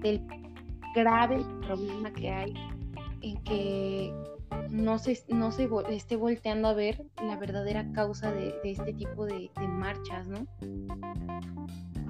del 0.00 0.26
grave 0.94 1.44
problema 1.66 2.12
que 2.12 2.30
hay 2.30 2.54
en 3.22 3.42
que 3.44 4.14
no 4.70 4.98
se, 4.98 5.18
no 5.28 5.50
se 5.50 5.68
esté 5.90 6.16
volteando 6.16 6.68
a 6.68 6.74
ver 6.74 7.04
la 7.22 7.36
verdadera 7.36 7.90
causa 7.92 8.32
de, 8.32 8.54
este 8.64 8.92
tipo 8.92 9.26
de, 9.26 9.50
marchas, 9.68 10.26
¿no? 10.28 10.46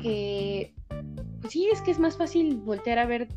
Que, 0.00 0.74
pues 1.40 1.52
sí, 1.52 1.68
es 1.72 1.80
que 1.82 1.90
es 1.92 1.98
más 1.98 2.16
fácil 2.16 2.56
voltear 2.56 2.98
a 2.98 3.06
ver 3.06 3.28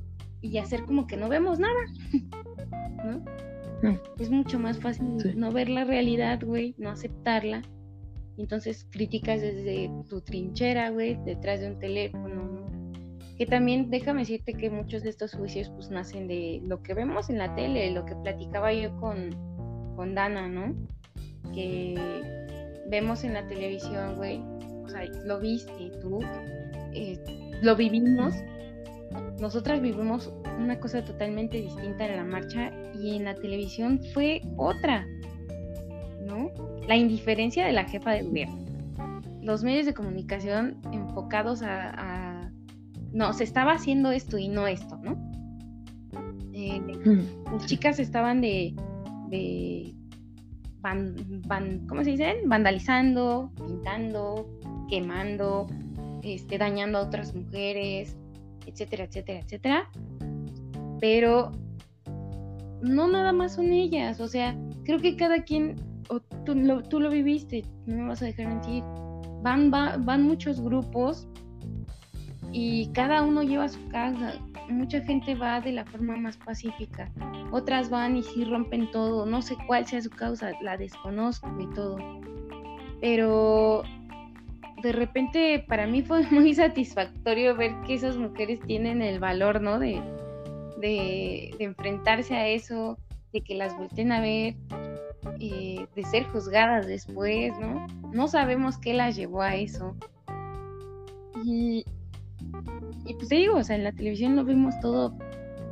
y 0.42 0.58
hacer 0.58 0.84
como 0.86 1.08
que 1.08 1.18
no 1.18 1.30
vemos 1.30 1.60
nada, 1.60 1.80
¿no? 3.84 4.00
Es 4.20 4.30
mucho 4.30 4.60
más 4.60 4.80
fácil 4.80 5.18
no 5.36 5.52
ver 5.52 5.70
la 5.70 5.84
realidad, 5.84 6.42
güey, 6.44 6.76
no 6.78 6.90
aceptarla. 6.90 7.62
Entonces 8.38 8.86
criticas 8.91 9.41
desde 9.41 9.89
tu 10.08 10.22
trinchera, 10.22 10.89
güey, 10.91 11.17
detrás 11.25 11.60
de 11.60 11.67
un 11.67 11.79
teléfono, 11.79 12.44
¿no? 12.44 12.77
que 13.38 13.46
también 13.46 13.89
déjame 13.91 14.22
decirte 14.22 14.53
que 14.53 14.70
muchos 14.70 15.03
de 15.03 15.10
estos 15.10 15.36
juicios 15.36 15.70
pues 15.70 15.91
nacen 15.91 16.27
de 16.27 16.60
lo 16.63 16.82
que 16.82 16.96
vemos 16.96 17.29
en 17.29 17.38
la 17.38 17.53
tele, 17.53 17.91
lo 17.91 18.03
que 18.03 18.15
platicaba 18.15 18.74
yo 18.74 18.96
con, 19.00 19.29
con 19.96 20.15
Dana, 20.15 20.48
¿no? 20.48 20.75
Que 21.53 21.96
vemos 22.89 23.24
en 23.24 23.34
la 23.36 23.48
televisión, 23.48 24.15
güey, 24.15 24.41
o 24.84 24.89
sea, 24.89 25.06
lo 25.25 25.39
viste 25.39 25.91
tú, 26.01 26.20
eh, 26.94 27.20
lo 27.62 27.75
vivimos, 27.75 28.34
nosotras 29.39 29.82
vivimos 29.82 30.34
una 30.58 30.79
cosa 30.79 31.06
totalmente 31.06 31.58
distinta 31.58 32.08
en 32.08 32.15
la 32.15 32.24
marcha 32.24 32.72
y 32.96 33.17
en 33.17 33.25
la 33.25 33.36
televisión 33.36 34.01
fue 34.15 34.41
otra, 34.58 35.06
¿no? 36.25 36.51
La 36.88 36.96
indiferencia 36.96 37.65
de 37.65 37.74
la 37.74 37.84
jefa 37.86 38.12
de 38.12 38.24
gobierno. 38.24 38.58
Los 39.41 39.63
medios 39.63 39.86
de 39.86 39.94
comunicación 39.94 40.77
enfocados 40.91 41.62
a 41.62 42.51
no, 43.13 43.34
se 43.34 43.44
estaba 43.44 43.74
haciendo 43.74 44.12
esto 44.12 44.38
y 44.38 44.48
no 44.48 44.67
esto, 44.67 44.98
¿no? 44.98 45.17
Eh, 46.53 46.82
las 47.51 47.65
chicas 47.65 48.00
estaban 48.00 48.41
de, 48.41 48.75
de 49.29 49.94
van, 50.82 51.86
¿cómo 51.88 52.03
se 52.03 52.12
dice? 52.12 52.36
Vandalizando, 52.46 53.51
pintando, 53.56 54.48
quemando, 54.89 55.67
este, 56.24 56.58
dañando 56.58 57.00
a 57.00 57.03
otras 57.03 57.36
mujeres, 57.36 58.15
etcétera, 58.65 59.06
etcétera, 59.06 59.39
etcétera. 59.39 59.89
Pero 61.00 61.51
no 62.82 63.08
nada 63.08 63.34
más 63.34 63.56
son 63.56 63.72
ellas, 63.72 64.20
o 64.20 64.27
sea, 64.27 64.56
creo 64.84 65.00
que 65.00 65.15
cada 65.15 65.44
quien, 65.44 65.75
tú, 66.48 66.56
lo, 66.56 66.82
tú 66.82 67.00
viviste, 67.10 67.66
no 67.86 67.98
me 67.98 68.08
vas 68.08 68.22
a 68.22 68.25
dejar 68.25 68.48
mentir, 68.48 68.82
van, 69.44 69.70
van 69.70 70.24
muchos 70.24 70.62
grupos 70.62 71.27
y 72.54 72.89
cada 72.94 73.22
uno 73.22 73.44
lleva 73.44 73.68
su 73.68 73.86
casa. 73.89 74.39
Mucha 74.70 75.01
gente 75.01 75.36
va 75.36 75.60
de 75.62 75.74
la 75.74 75.86
forma 75.86 76.16
más 76.16 76.38
pacífica, 76.38 77.12
otras 77.51 77.89
van 77.89 78.16
y 78.16 78.24
sí 78.24 78.46
rompen 78.46 78.89
todo, 78.92 79.25
no 79.25 79.42
sé 79.42 79.56
cuál 79.68 79.86
sea 79.86 80.01
su 80.01 80.10
causa, 80.10 80.51
la 80.62 80.77
desconozco 80.77 81.50
y 81.60 81.74
todo. 81.74 81.98
Pero 83.01 83.84
de 84.82 84.92
repente 84.94 85.66
para 85.68 85.86
mí 85.86 86.01
fue 86.01 86.25
muy 86.32 86.54
satisfactorio 86.54 87.56
ver 87.56 87.75
que 87.86 87.96
esas 87.96 88.18
mujeres 88.18 88.60
tienen 88.62 89.01
el 89.01 89.20
valor, 89.20 89.62
¿no? 89.62 89.80
De, 89.80 90.01
de, 90.80 91.56
enfrentarse 91.60 92.36
a 92.36 92.48
eso, 92.48 92.98
de 93.34 93.42
que 93.42 93.56
las 93.56 93.75
volteen 93.77 94.12
a 94.12 94.22
ver, 94.22 94.56
de 95.38 96.03
ser 96.03 96.25
juzgadas 96.25 96.88
después, 96.88 97.53
¿no? 97.60 97.88
No 98.12 98.27
sabemos 98.27 98.77
qué 98.77 98.94
las 98.94 99.15
llevó 99.15 99.41
a 99.41 99.56
eso. 99.56 99.96
Y, 101.44 101.86
y 103.06 103.13
pues 103.13 103.29
te 103.29 103.36
digo, 103.36 103.58
o 103.58 103.63
sea, 103.63 103.75
en 103.75 103.84
la 103.84 103.91
televisión 103.91 104.36
lo 104.36 104.44
vimos 104.44 104.79
todo, 104.79 105.17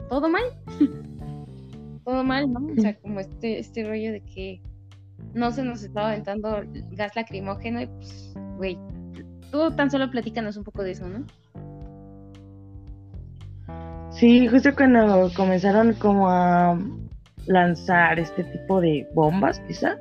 todo 0.10 0.30
mal. 0.30 0.44
todo 2.06 2.24
mal, 2.24 2.52
¿no? 2.52 2.60
O 2.60 2.82
sea, 2.82 2.96
como 3.00 3.20
este, 3.20 3.60
este 3.60 3.84
rollo 3.84 4.12
de 4.12 4.22
que 4.22 4.62
no 5.34 5.52
se 5.52 5.64
nos 5.64 5.84
estaba 5.84 6.10
aventando 6.10 6.64
gas 6.92 7.16
lacrimógeno 7.16 7.82
y 7.82 7.88
pues, 7.88 8.34
güey, 8.58 8.78
tú 9.52 9.72
tan 9.72 9.90
solo 9.90 10.10
platícanos 10.10 10.58
un 10.58 10.64
poco 10.64 10.84
de 10.84 10.92
eso, 10.92 11.08
¿no? 11.08 11.26
Sí, 14.12 14.48
justo 14.48 14.74
cuando 14.74 15.30
comenzaron 15.36 15.94
como 15.94 16.30
a 16.30 16.80
lanzar 17.48 18.20
este 18.20 18.44
tipo 18.44 18.82
de 18.82 19.08
bombas, 19.14 19.60
quizá. 19.68 19.98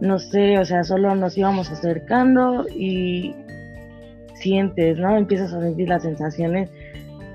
No 0.00 0.18
sé, 0.18 0.58
o 0.58 0.64
sea, 0.64 0.84
solo 0.84 1.14
nos 1.14 1.38
íbamos 1.38 1.70
acercando 1.70 2.66
y 2.68 3.34
sientes, 4.34 4.98
¿no? 4.98 5.16
Empiezas 5.16 5.52
a 5.52 5.60
sentir 5.60 5.88
las 5.88 6.02
sensaciones, 6.02 6.70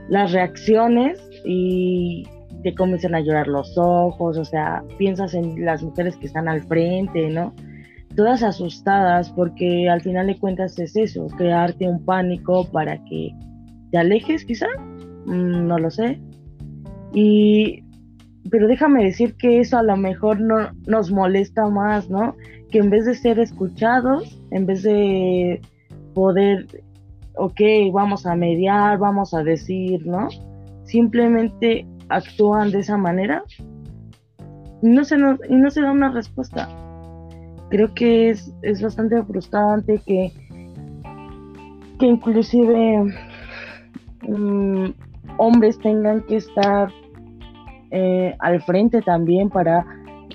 las 0.10 0.32
reacciones 0.32 1.20
y 1.44 2.28
te 2.64 2.76
comienzan 2.76 3.16
a 3.16 3.22
llorar 3.22 3.48
los 3.48 3.76
ojos, 3.78 4.38
o 4.38 4.46
sea, 4.46 4.84
piensas 4.98 5.34
en 5.34 5.66
las 5.66 5.82
mujeres 5.82 6.16
que 6.18 6.28
están 6.28 6.48
al 6.48 6.62
frente, 6.64 7.30
¿no? 7.30 7.54
Todas 8.16 8.44
asustadas 8.44 9.32
porque 9.32 9.90
al 9.90 10.02
final 10.02 10.28
de 10.28 10.38
cuentas 10.38 10.78
es 10.78 10.96
eso, 10.96 11.28
crearte 11.38 11.88
un 11.88 12.04
pánico 12.04 12.66
para 12.72 12.98
que 13.06 13.32
te 13.92 13.98
alejes 13.98 14.46
quizá, 14.46 14.68
mm, 15.26 15.68
no 15.68 15.78
lo 15.78 15.90
sé. 15.90 16.20
Y 17.14 17.84
pero 18.50 18.68
déjame 18.68 19.04
decir 19.04 19.36
que 19.36 19.60
eso 19.60 19.78
a 19.78 19.84
lo 19.84 19.96
mejor 19.98 20.40
no 20.40 20.72
nos 20.88 21.12
molesta 21.12 21.68
más, 21.70 22.10
¿no? 22.10 22.36
Que 22.72 22.80
en 22.80 22.90
vez 22.90 23.06
de 23.06 23.16
ser 23.16 23.40
escuchados, 23.40 24.40
en 24.52 24.66
vez 24.66 24.84
de 24.84 25.62
poder, 26.14 26.66
ok, 27.36 27.62
vamos 27.94 28.26
a 28.26 28.36
mediar, 28.36 28.98
vamos 28.98 29.34
a 29.34 29.44
decir, 29.44 30.06
¿no? 30.06 30.28
Simplemente 30.84 31.86
actúan 32.10 32.72
de 32.72 32.80
esa 32.80 32.98
manera 32.98 33.44
y 34.82 34.90
no 34.90 35.04
se, 35.04 35.18
nos, 35.18 35.40
y 35.48 35.56
no 35.56 35.70
se 35.70 35.82
da 35.82 35.92
una 35.92 36.12
respuesta. 36.12 36.68
Creo 37.70 37.94
que 37.94 38.32
es, 38.32 38.52
es 38.64 38.82
bastante 38.82 39.24
frustrante 39.24 40.02
que, 40.06 40.32
que 42.00 42.06
inclusive 42.06 43.16
mm, 44.28 44.88
hombres 45.38 45.80
tengan 45.80 46.22
que 46.24 46.38
estar 46.38 46.92
eh, 47.92 48.36
al 48.40 48.62
frente 48.62 49.02
también 49.02 49.50
para 49.50 49.86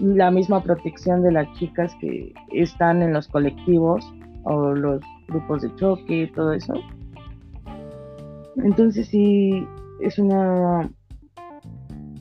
la 0.00 0.30
misma 0.30 0.62
protección 0.62 1.22
de 1.22 1.32
las 1.32 1.50
chicas 1.54 1.94
que 2.00 2.32
están 2.52 3.02
en 3.02 3.12
los 3.12 3.28
colectivos 3.28 4.04
o 4.44 4.74
los 4.74 5.00
grupos 5.28 5.62
de 5.62 5.74
choque, 5.76 6.30
todo 6.34 6.52
eso. 6.52 6.74
Entonces 8.56 9.08
sí, 9.08 9.66
es 10.00 10.18
una 10.18 10.88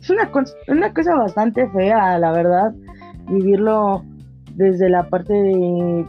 es 0.05 0.09
una, 0.09 0.31
una 0.67 0.93
cosa 0.93 1.15
bastante 1.15 1.67
fea, 1.69 2.19
la 2.19 2.31
verdad, 2.31 2.73
vivirlo 3.27 4.03
desde 4.53 4.87
la 4.89 5.09
parte 5.09 5.33
de, 5.33 6.05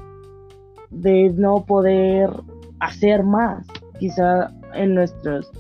de 0.91 1.33
no 1.35 1.65
poder 1.65 2.31
hacer 2.81 3.25
más, 3.25 3.67
quizá 3.99 4.53
en 4.75 4.95
nuestros 4.95 5.51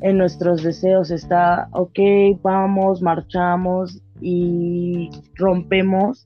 en 0.00 0.18
nuestros 0.18 0.62
deseos 0.62 1.10
está, 1.10 1.68
ok, 1.72 1.98
vamos, 2.42 3.02
marchamos 3.02 4.00
y 4.20 5.10
rompemos, 5.34 6.24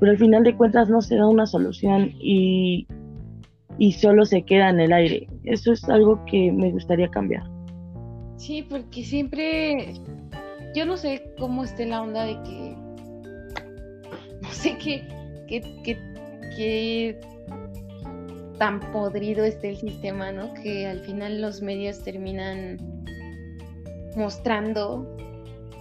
pero 0.00 0.12
al 0.12 0.18
final 0.18 0.44
de 0.44 0.56
cuentas 0.56 0.88
no 0.88 1.00
se 1.00 1.16
da 1.16 1.26
una 1.26 1.46
solución 1.46 2.12
y, 2.20 2.86
y 3.78 3.92
solo 3.92 4.24
se 4.24 4.42
queda 4.42 4.70
en 4.70 4.80
el 4.80 4.92
aire. 4.92 5.28
Eso 5.44 5.72
es 5.72 5.88
algo 5.88 6.24
que 6.26 6.52
me 6.52 6.70
gustaría 6.70 7.08
cambiar. 7.08 7.44
Sí, 8.36 8.62
porque 8.68 9.02
siempre, 9.02 9.94
yo 10.74 10.84
no 10.84 10.96
sé 10.96 11.32
cómo 11.38 11.64
esté 11.64 11.86
la 11.86 12.02
onda 12.02 12.24
de 12.24 12.34
que, 12.42 12.76
no 14.42 14.50
sé 14.50 14.76
qué, 14.78 15.08
qué, 15.48 15.62
qué, 15.82 15.98
qué 16.56 17.20
tan 18.58 18.80
podrido 18.92 19.44
esté 19.44 19.70
el 19.70 19.76
sistema, 19.76 20.32
¿no? 20.32 20.52
Que 20.54 20.86
al 20.86 21.00
final 21.00 21.40
los 21.40 21.62
medios 21.62 22.02
terminan 22.02 22.95
mostrando, 24.16 25.06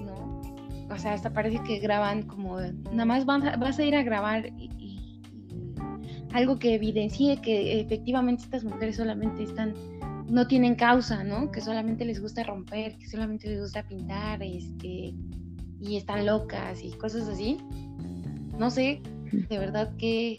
¿no? 0.05 0.41
O 0.93 0.97
sea, 0.97 1.13
hasta 1.13 1.33
parece 1.33 1.61
que 1.63 1.79
graban 1.79 2.23
como, 2.23 2.59
nada 2.59 3.05
más 3.05 3.25
vas 3.25 3.79
a, 3.79 3.83
ir 3.83 3.95
a 3.95 4.03
grabar 4.03 4.51
algo 6.33 6.59
que 6.59 6.75
evidencie 6.75 7.37
que 7.41 7.79
efectivamente 7.79 8.43
estas 8.43 8.65
mujeres 8.65 8.97
solamente 8.97 9.43
están, 9.43 9.73
no 10.27 10.47
tienen 10.47 10.75
causa, 10.75 11.23
¿no? 11.23 11.49
Que 11.49 11.61
solamente 11.61 12.03
les 12.03 12.21
gusta 12.21 12.43
romper, 12.43 12.97
que 12.97 13.07
solamente 13.07 13.47
les 13.47 13.61
gusta 13.61 13.83
pintar, 13.87 14.43
este, 14.43 15.15
y 15.79 15.95
están 15.95 16.25
locas 16.25 16.83
y 16.83 16.91
cosas 16.91 17.27
así. 17.29 17.57
No 18.59 18.69
sé, 18.69 19.01
de 19.31 19.57
verdad 19.57 19.95
que, 19.97 20.37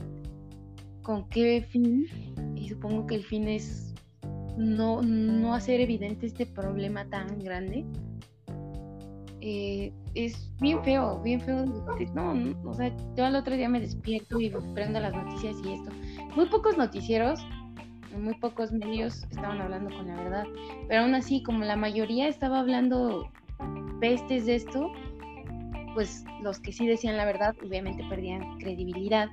con 1.03 1.29
qué 1.31 1.67
fin, 1.71 2.07
y 2.57 2.69
supongo 2.69 3.07
que 3.07 3.15
el 3.15 3.25
fin 3.25 3.49
es 3.49 3.96
no, 4.57 5.03
no 5.03 5.55
hacer 5.55 5.81
evidente 5.81 6.27
este 6.27 6.47
problema 6.47 7.05
tan 7.07 7.39
grande. 7.39 7.85
Eh, 9.41 9.93
es 10.15 10.51
bien 10.61 10.83
feo, 10.83 11.21
bien 11.23 11.41
feo. 11.41 11.67
No, 12.15 12.35
o 12.65 12.75
sea, 12.75 12.93
yo 13.17 13.25
al 13.25 13.37
otro 13.37 13.55
día 13.55 13.69
me 13.69 13.81
despierto 13.81 14.41
y 14.41 14.51
prendo 14.75 14.99
las 14.99 15.13
noticias 15.13 15.57
y 15.65 15.75
esto. 15.75 15.91
Muy 16.35 16.47
pocos 16.47 16.77
noticieros, 16.77 17.41
muy 18.19 18.35
pocos 18.35 18.73
medios 18.73 19.23
estaban 19.25 19.61
hablando 19.61 19.95
con 19.95 20.07
la 20.07 20.17
verdad, 20.17 20.45
pero 20.89 21.03
aún 21.03 21.15
así, 21.15 21.43
como 21.43 21.65
la 21.65 21.77
mayoría 21.77 22.29
estaba 22.29 22.61
hablando 22.61 23.31
pestes 24.01 24.47
de 24.47 24.57
esto, 24.57 24.91
pues 25.95 26.25
los 26.43 26.59
que 26.61 26.73
sí 26.73 26.87
decían 26.87 27.17
la 27.17 27.25
verdad 27.25 27.55
obviamente 27.65 28.05
perdían 28.09 28.59
credibilidad 28.59 29.29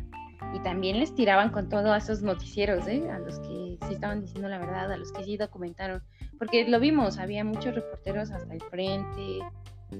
y 0.53 0.59
también 0.59 0.99
les 0.99 1.15
tiraban 1.15 1.49
con 1.49 1.67
todo 1.67 1.93
a 1.93 1.97
esos 1.97 2.21
noticieros, 2.21 2.87
¿eh? 2.87 3.09
a 3.09 3.17
los 3.19 3.39
que 3.39 3.77
sí 3.87 3.93
estaban 3.93 4.21
diciendo 4.21 4.47
la 4.47 4.59
verdad, 4.59 4.91
a 4.91 4.97
los 4.97 5.11
que 5.11 5.23
sí 5.23 5.35
documentaron, 5.35 6.03
porque 6.37 6.67
lo 6.67 6.79
vimos, 6.79 7.17
había 7.17 7.43
muchos 7.43 7.73
reporteros 7.73 8.31
hasta 8.31 8.53
el 8.53 8.61
frente, 8.61 9.39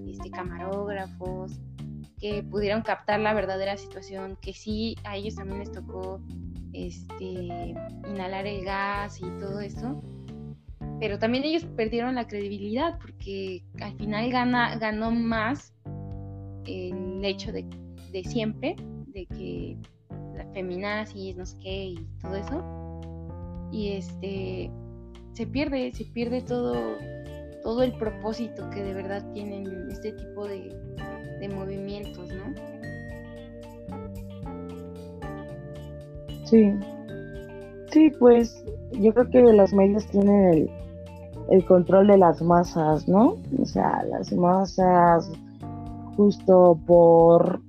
este, 0.08 0.30
camarógrafos, 0.30 1.60
que 2.20 2.44
pudieron 2.44 2.84
captar 2.84 3.20
la 3.20 3.34
verdadera 3.34 3.76
situación, 3.78 4.38
que 4.42 4.54
sí 4.54 4.96
a 5.04 5.18
ellos 5.18 5.36
también 5.36 5.60
les 5.60 5.72
tocó 5.72 6.22
este, 6.72 7.26
inhalar 7.26 8.46
el 8.46 8.64
gas 8.64 9.20
y 9.20 9.30
todo 9.40 9.60
eso, 9.60 10.04
pero 11.00 11.18
también 11.18 11.44
ellos 11.44 11.66
perdieron 11.76 12.16
la 12.16 12.28
credibilidad 12.28 13.00
porque 13.00 13.64
al 13.82 13.98
final 13.98 14.32
gana, 14.32 14.78
ganó 14.78 15.12
más 15.12 15.74
el 16.66 17.26
hecho 17.26 17.52
de, 17.52 17.66
de 18.12 18.24
siempre, 18.24 18.76
de 19.08 19.26
que 19.26 19.78
la 20.36 20.46
feminazis, 20.54 21.36
no 21.36 21.46
sé 21.46 21.58
qué, 21.60 21.86
y 21.86 22.08
todo 22.22 22.36
eso. 22.36 23.00
Y 23.72 23.94
este 23.94 24.72
se 25.34 25.48
pierde, 25.48 25.92
se 25.94 26.06
pierde 26.06 26.42
todo, 26.42 26.76
todo 27.64 27.82
el 27.84 27.94
propósito 27.94 28.70
que 28.70 28.84
de 28.84 28.94
verdad 28.94 29.24
tienen 29.34 29.90
este 29.90 30.14
tipo 30.14 30.48
de, 30.48 30.70
de 31.40 31.50
movimientos, 31.50 32.30
¿no? 32.30 32.54
Sí. 36.46 36.72
Sí, 37.92 38.12
pues 38.20 38.64
yo 38.92 39.14
creo 39.14 39.30
que 39.30 39.42
los 39.42 39.74
medios 39.74 40.06
tienen 40.08 40.54
el, 40.54 40.70
el 41.50 41.66
control 41.66 42.08
de 42.08 42.18
las 42.18 42.42
masas, 42.42 43.08
¿no? 43.08 43.38
O 43.60 43.66
sea, 43.66 44.04
las 44.10 44.32
masas 44.34 45.32
justo 46.16 46.80
por 46.86 47.62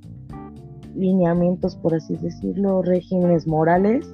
lineamientos, 0.94 1.76
por 1.76 1.94
así 1.94 2.16
decirlo, 2.16 2.82
regímenes 2.82 3.46
morales, 3.46 4.06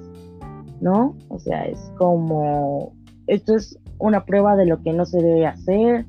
¿no? 0.79 1.15
O 1.29 1.39
sea, 1.39 1.65
es 1.65 1.91
como, 1.97 2.93
esto 3.27 3.55
es 3.55 3.79
una 3.99 4.25
prueba 4.25 4.55
de 4.55 4.65
lo 4.65 4.81
que 4.81 4.93
no 4.93 5.05
se 5.05 5.21
debe 5.21 5.45
hacer 5.45 6.05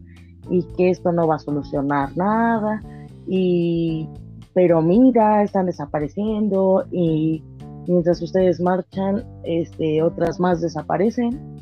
y 0.50 0.62
que 0.76 0.90
esto 0.90 1.12
no 1.12 1.26
va 1.26 1.36
a 1.36 1.38
solucionar 1.38 2.16
nada 2.16 2.82
y 3.26 4.08
pero 4.54 4.82
mira, 4.82 5.42
están 5.42 5.66
desapareciendo 5.66 6.84
y 6.90 7.42
mientras 7.86 8.20
ustedes 8.20 8.60
marchan, 8.60 9.24
este, 9.44 10.02
otras 10.02 10.38
más 10.38 10.60
desaparecen, 10.60 11.58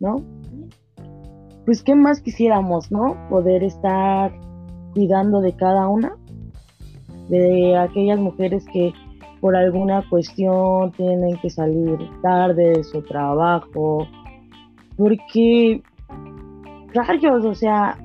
¿no? 0.00 0.16
Pues 1.66 1.82
qué 1.82 1.94
más 1.94 2.20
quisiéramos, 2.20 2.90
¿no? 2.90 3.16
Poder 3.28 3.62
estar 3.62 4.32
cuidando 4.94 5.40
de 5.40 5.54
cada 5.54 5.88
una 5.88 6.16
de 7.28 7.76
aquellas 7.76 8.18
mujeres 8.18 8.64
que 8.72 8.92
por 9.40 9.56
alguna 9.56 10.08
cuestión 10.08 10.92
tienen 10.92 11.36
que 11.38 11.50
salir 11.50 11.98
tarde 12.22 12.76
de 12.76 12.84
su 12.84 13.02
trabajo, 13.02 14.06
porque 14.96 15.82
rayos, 16.94 17.44
o 17.44 17.54
sea, 17.54 17.98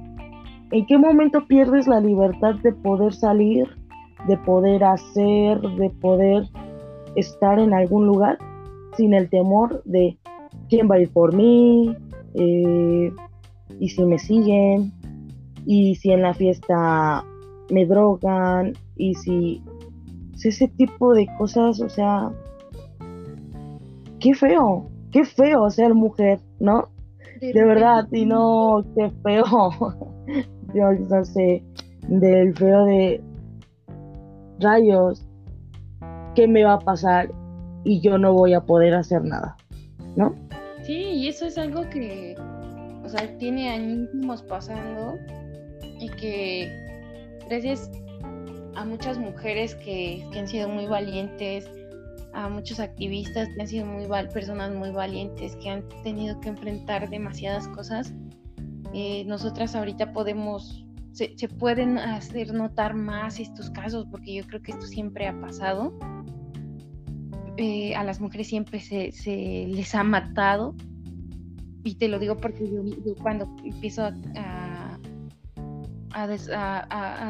¿en 0.72 0.86
qué 0.88 0.98
momento 0.98 1.46
pierdes 1.46 1.88
la 1.88 2.00
libertad 2.00 2.56
de 2.64 2.74
poder 2.74 3.14
salir, 3.14 3.68
de 4.28 4.38
poder 4.38 4.84
hacer, 4.84 5.62
de 5.62 5.90
poder 6.02 6.44
estar 7.16 7.60
en 7.60 7.74
algún 7.74 8.08
lugar 8.08 8.38
sin 8.96 9.14
el 9.14 9.30
temor 9.30 9.84
de 9.86 10.18
quién 10.70 10.90
va 10.90 10.96
a 10.96 11.00
ir 11.02 11.12
por 11.12 11.36
mí, 11.36 11.96
eh, 12.34 13.12
y 13.80 13.90
si 13.90 14.04
me 14.06 14.18
siguen, 14.18 14.92
y 15.66 15.96
si 15.96 16.12
en 16.12 16.24
la 16.24 16.34
fiesta 16.34 17.24
me 17.70 17.86
drogan, 17.86 18.74
y 18.98 19.14
si, 19.16 19.64
ese 20.44 20.68
tipo 20.70 21.14
de 21.14 21.28
cosas, 21.38 21.80
o 21.82 21.90
sea, 21.90 22.32
qué 24.20 24.34
feo, 24.34 24.90
qué 25.12 25.26
feo 25.26 25.70
ser 25.70 25.94
mujer, 25.94 26.40
¿no? 26.60 26.90
De, 27.42 27.64
verdad, 27.64 28.08
y 28.12 28.26
no, 28.26 28.84
qué 28.96 29.12
feo. 29.24 29.44
Yo 30.74 30.92
no 30.92 31.24
sé, 31.24 31.64
del 32.08 32.56
feo 32.56 32.86
de, 32.86 33.22
rayos, 34.60 35.26
¿qué 36.36 36.48
me 36.48 36.64
va 36.64 36.74
a 36.74 36.80
pasar? 36.80 37.30
Y 37.84 38.02
yo 38.02 38.18
no 38.18 38.34
voy 38.34 38.54
a 38.54 38.62
poder 38.62 38.94
hacer 38.94 39.24
nada, 39.24 39.56
¿no? 40.16 40.36
Sí, 40.84 40.94
y 40.94 41.28
eso 41.28 41.46
es 41.46 41.58
algo 41.58 41.90
que, 41.90 42.36
o 43.04 43.10
sea, 43.10 43.38
tiene 43.38 43.70
años 43.70 44.44
pasando 44.44 45.16
y 46.00 46.10
que 46.10 46.70
gracias 47.50 47.90
a 48.78 48.86
muchas 48.86 49.18
mujeres 49.18 49.74
que, 49.76 50.24
han 50.38 50.48
sido 50.48 50.70
muy 50.70 50.86
valientes, 50.86 51.68
a 52.34 52.48
muchos 52.48 52.80
activistas 52.80 53.50
que 53.50 53.62
han 53.62 53.68
sido 53.68 53.86
muy 53.88 54.06
personas 54.32 54.72
muy 54.72 54.92
valientes, 54.92 55.56
que 55.56 55.70
han 55.70 55.84
tenido 56.04 56.40
que 56.40 56.50
enfrentar 56.50 57.10
demasiadas 57.10 57.68
cosas, 57.70 58.14
eh, 58.94 59.26
nosotras 59.26 59.76
ahorita 59.76 60.14
podemos, 60.14 60.86
se, 61.12 61.30
pueden 61.58 61.98
hacer 61.98 62.54
notar 62.54 62.94
más 62.94 63.40
estos 63.40 63.72
casos, 63.72 64.06
porque 64.12 64.36
yo 64.36 64.46
creo 64.46 64.62
que 64.62 64.72
esto 64.72 64.86
siempre 64.86 65.28
ha 65.28 65.42
pasado. 65.42 65.98
Eh, 67.58 67.96
a 67.96 68.04
las 68.04 68.22
mujeres 68.22 68.48
siempre 68.48 68.80
se, 68.80 69.12
les 69.68 69.96
ha 69.96 70.04
matado. 70.04 70.76
Y 71.84 71.96
te 71.96 72.08
lo 72.08 72.20
digo 72.20 72.38
porque 72.38 72.70
yo, 72.70 72.84
cuando 73.22 73.56
empiezo 73.64 74.04
a, 74.04 74.14
a, 74.36 74.67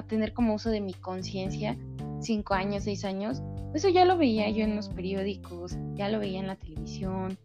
tener 0.07 0.33
como 0.33 0.53
uso 0.53 0.69
de 0.69 0.81
mi 0.81 0.93
conciencia, 0.93 1.77
cinco 2.21 2.53
años, 2.53 2.83
seis 2.83 3.03
años, 3.05 3.41
eso 3.73 3.89
ya 3.89 4.05
lo 4.05 4.17
veía 4.17 4.49
yo 4.49 4.63
en 4.63 4.75
los 4.75 4.89
periódicos, 4.89 5.77
ya 5.95 6.09
lo 6.09 6.19
veía 6.19 6.39
en 6.39 6.47
la 6.47 6.55
televisión, 6.55 7.37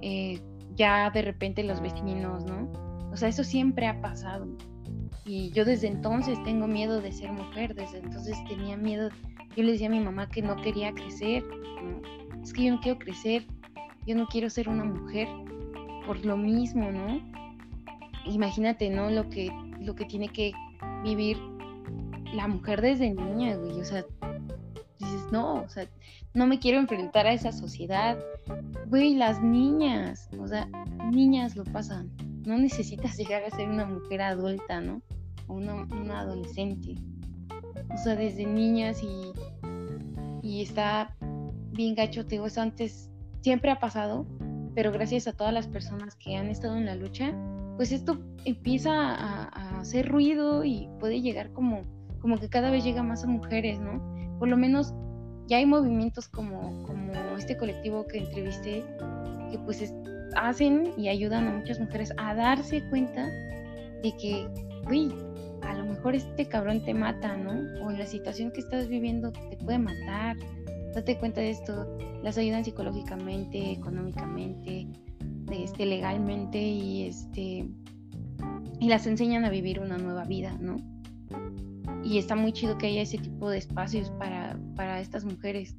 eh, 0.00 0.40
ya 0.74 1.10
de 1.10 1.22
repente 1.22 1.62
los 1.64 1.80
vecinos, 1.80 2.44
¿no? 2.44 2.70
O 3.12 3.16
sea, 3.16 3.28
eso 3.28 3.44
siempre 3.44 3.86
ha 3.86 4.00
pasado. 4.00 4.46
Y 5.24 5.50
yo 5.50 5.64
desde 5.64 5.88
entonces 5.88 6.40
tengo 6.44 6.66
miedo 6.68 7.00
de 7.00 7.12
ser 7.12 7.32
mujer, 7.32 7.74
desde 7.74 7.98
entonces 7.98 8.36
tenía 8.48 8.76
miedo. 8.76 9.08
Yo 9.56 9.64
le 9.64 9.72
decía 9.72 9.88
a 9.88 9.90
mi 9.90 10.00
mamá 10.00 10.28
que 10.28 10.42
no 10.42 10.54
quería 10.56 10.92
crecer. 10.92 11.42
Es 12.42 12.52
que 12.52 12.64
yo 12.64 12.74
no 12.74 12.80
quiero 12.80 12.98
crecer, 12.98 13.44
yo 14.06 14.14
no 14.14 14.26
quiero 14.28 14.48
ser 14.48 14.68
una 14.68 14.84
mujer 14.84 15.28
por 16.06 16.24
lo 16.24 16.36
mismo, 16.36 16.92
¿no? 16.92 17.20
Imagínate, 18.24 18.88
¿no? 18.90 19.10
Lo 19.10 19.28
que, 19.28 19.50
lo 19.80 19.94
que 19.96 20.04
tiene 20.04 20.28
que 20.28 20.52
vivir 21.02 21.38
la 22.34 22.48
mujer 22.48 22.80
desde 22.80 23.12
niña, 23.12 23.56
güey. 23.56 23.80
O 23.80 23.84
sea, 23.84 24.04
dices, 24.98 25.32
no, 25.32 25.62
o 25.62 25.68
sea, 25.68 25.88
no 26.34 26.46
me 26.46 26.58
quiero 26.58 26.78
enfrentar 26.78 27.26
a 27.26 27.32
esa 27.32 27.52
sociedad. 27.52 28.18
Güey, 28.88 29.14
las 29.14 29.42
niñas, 29.42 30.28
o 30.38 30.46
sea, 30.46 30.68
niñas 31.10 31.56
lo 31.56 31.64
pasan 31.64 32.10
no 32.46 32.56
necesitas 32.56 33.16
llegar 33.18 33.42
a 33.44 33.50
ser 33.50 33.68
una 33.68 33.84
mujer 33.84 34.22
adulta, 34.22 34.80
¿no? 34.80 35.02
O 35.48 35.54
una, 35.54 36.20
adolescente. 36.20 36.94
O 37.92 37.98
sea, 37.98 38.16
desde 38.16 38.46
niñas 38.46 39.02
y, 39.02 39.32
y 40.42 40.62
está 40.62 41.14
bien 41.72 41.94
gacho, 41.94 42.24
te 42.24 42.36
digo, 42.36 42.46
eso 42.46 42.62
antes 42.62 43.10
siempre 43.42 43.70
ha 43.70 43.78
pasado, 43.78 44.26
pero 44.74 44.90
gracias 44.92 45.28
a 45.28 45.32
todas 45.32 45.52
las 45.52 45.68
personas 45.68 46.16
que 46.16 46.36
han 46.36 46.48
estado 46.48 46.76
en 46.76 46.86
la 46.86 46.96
lucha, 46.96 47.32
pues 47.76 47.92
esto 47.92 48.18
empieza 48.44 48.92
a, 48.92 49.80
hacer 49.80 50.08
ruido 50.08 50.64
y 50.64 50.88
puede 50.98 51.20
llegar 51.20 51.52
como, 51.52 51.82
como 52.20 52.38
que 52.38 52.48
cada 52.48 52.70
vez 52.70 52.82
llega 52.82 53.02
más 53.02 53.22
a 53.24 53.26
mujeres, 53.26 53.78
¿no? 53.78 54.02
Por 54.38 54.48
lo 54.48 54.56
menos 54.56 54.94
ya 55.46 55.58
hay 55.58 55.66
movimientos 55.66 56.28
como, 56.28 56.82
como 56.84 57.12
este 57.36 57.56
colectivo 57.56 58.06
que 58.06 58.18
entrevisté, 58.18 58.84
que 59.50 59.58
pues 59.58 59.82
es, 59.82 59.94
hacen 60.34 60.92
y 60.96 61.08
ayudan 61.08 61.46
a 61.46 61.52
muchas 61.52 61.78
mujeres 61.78 62.12
a 62.16 62.34
darse 62.34 62.82
cuenta 62.88 63.26
de 64.02 64.12
que, 64.20 64.48
uy, 64.88 65.14
a 65.62 65.74
lo 65.74 65.84
mejor 65.84 66.14
este 66.14 66.46
cabrón 66.48 66.84
te 66.84 66.94
mata, 66.94 67.36
¿no? 67.36 67.84
O 67.84 67.90
la 67.90 68.06
situación 68.06 68.50
que 68.50 68.60
estás 68.60 68.88
viviendo 68.88 69.32
te 69.32 69.56
puede 69.58 69.78
matar. 69.78 70.36
Date 70.94 71.18
cuenta 71.18 71.40
de 71.40 71.50
esto. 71.50 71.96
Las 72.22 72.38
ayudan 72.38 72.64
psicológicamente, 72.64 73.72
económicamente, 73.72 74.88
este, 75.50 75.86
legalmente 75.86 76.60
y 76.60 77.04
este 77.04 77.68
y 78.78 78.88
las 78.88 79.06
enseñan 79.06 79.44
a 79.44 79.50
vivir 79.50 79.80
una 79.80 79.96
nueva 79.96 80.24
vida, 80.24 80.56
¿no? 80.60 80.76
Y 82.04 82.18
está 82.18 82.36
muy 82.36 82.52
chido 82.52 82.76
que 82.78 82.86
haya 82.86 83.02
ese 83.02 83.18
tipo 83.18 83.48
de 83.48 83.58
espacios 83.58 84.10
para, 84.10 84.58
para 84.76 85.00
estas 85.00 85.24
mujeres. 85.24 85.74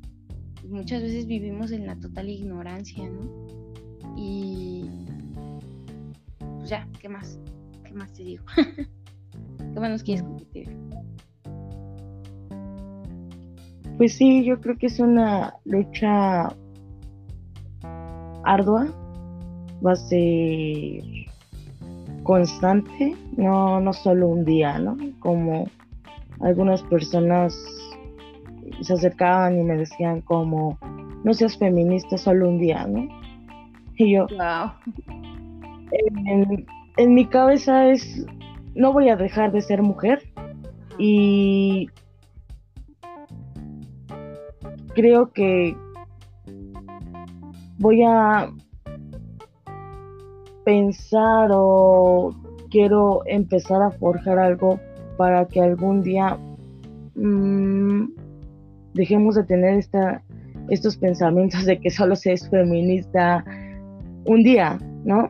Muchas 0.67 1.01
veces 1.01 1.27
vivimos 1.27 1.71
en 1.71 1.86
la 1.86 1.95
total 1.95 2.30
ignorancia, 2.30 3.08
¿no? 3.08 3.47
Y 4.17 4.89
pues 6.58 6.69
ya, 6.69 6.88
¿qué 6.99 7.08
más? 7.08 7.39
¿Qué 7.84 7.93
más 7.93 8.12
te 8.13 8.23
digo? 8.23 8.43
¿Qué 9.58 9.80
más 9.80 9.91
nos 9.91 10.03
quieres 10.03 10.23
compartir? 10.23 10.75
Pues 13.97 14.13
sí, 14.13 14.43
yo 14.43 14.60
creo 14.60 14.77
que 14.77 14.88
es 14.88 14.99
una 14.99 15.53
lucha 15.65 16.56
ardua, 18.43 18.88
va 19.85 19.93
a 19.93 19.95
ser 19.95 21.03
constante, 22.23 23.15
no, 23.37 23.79
no 23.79 23.93
solo 23.93 24.27
un 24.27 24.43
día, 24.43 24.79
¿no? 24.79 24.97
Como 25.19 25.67
algunas 26.41 26.83
personas 26.83 27.57
se 28.81 28.93
acercaban 28.93 29.59
y 29.59 29.63
me 29.63 29.77
decían 29.77 30.21
como, 30.21 30.77
no 31.23 31.33
seas 31.33 31.57
feminista 31.57 32.17
solo 32.17 32.49
un 32.49 32.59
día, 32.59 32.85
¿no? 32.85 33.07
Y 33.95 34.13
yo, 34.13 34.27
en, 36.97 37.13
mi 37.13 37.25
cabeza 37.25 37.89
es, 37.89 38.25
no 38.75 38.93
voy 38.93 39.09
a 39.09 39.15
dejar 39.15 39.51
de 39.51 39.61
ser 39.61 39.81
mujer 39.81 40.21
y 40.99 41.87
creo 44.93 45.31
que 45.31 45.75
voy 47.79 48.03
a 48.03 48.51
pensar 50.67 51.49
o 51.53 52.36
quiero 52.69 53.21
empezar 53.25 53.82
a 53.82 53.89
forjar 53.89 54.38
algo 54.38 54.77
para 55.15 55.45
que 55.45 55.62
algún 55.62 56.03
día 56.03 56.38
mm, 57.15 58.10
dejemos 58.93 59.36
de 59.36 59.45
tener 59.45 59.80
esta, 59.80 60.21
estos 60.67 60.97
pensamientos 60.97 61.63
de 61.63 61.80
que 61.80 61.89
solo 61.89 62.17
se 62.17 62.34
es 62.34 62.49
feminista 62.49 63.45
un 64.25 64.43
día, 64.43 64.77
¿no? 65.06 65.30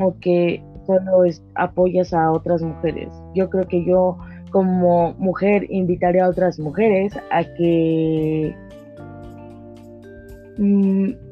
O 0.00 0.16
que 0.18 0.60
solo 0.84 1.30
apoyas 1.54 2.12
a 2.12 2.32
otras 2.32 2.60
mujeres. 2.60 3.08
Yo 3.36 3.48
creo 3.50 3.68
que 3.68 3.84
yo 3.84 4.18
como 4.50 5.14
mujer 5.14 5.64
invitaría 5.70 6.24
a 6.24 6.28
otras 6.28 6.58
mujeres 6.58 7.12
a 7.30 7.44
que 7.44 8.52
mm, 10.58 11.29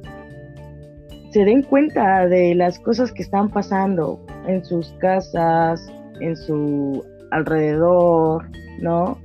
se 1.38 1.44
den 1.44 1.62
cuenta 1.62 2.26
de 2.26 2.52
las 2.56 2.80
cosas 2.80 3.12
que 3.12 3.22
están 3.22 3.48
pasando 3.48 4.18
en 4.48 4.64
sus 4.64 4.88
casas, 4.94 5.80
en 6.18 6.36
su 6.36 7.04
alrededor, 7.30 8.50
¿no? 8.80 9.16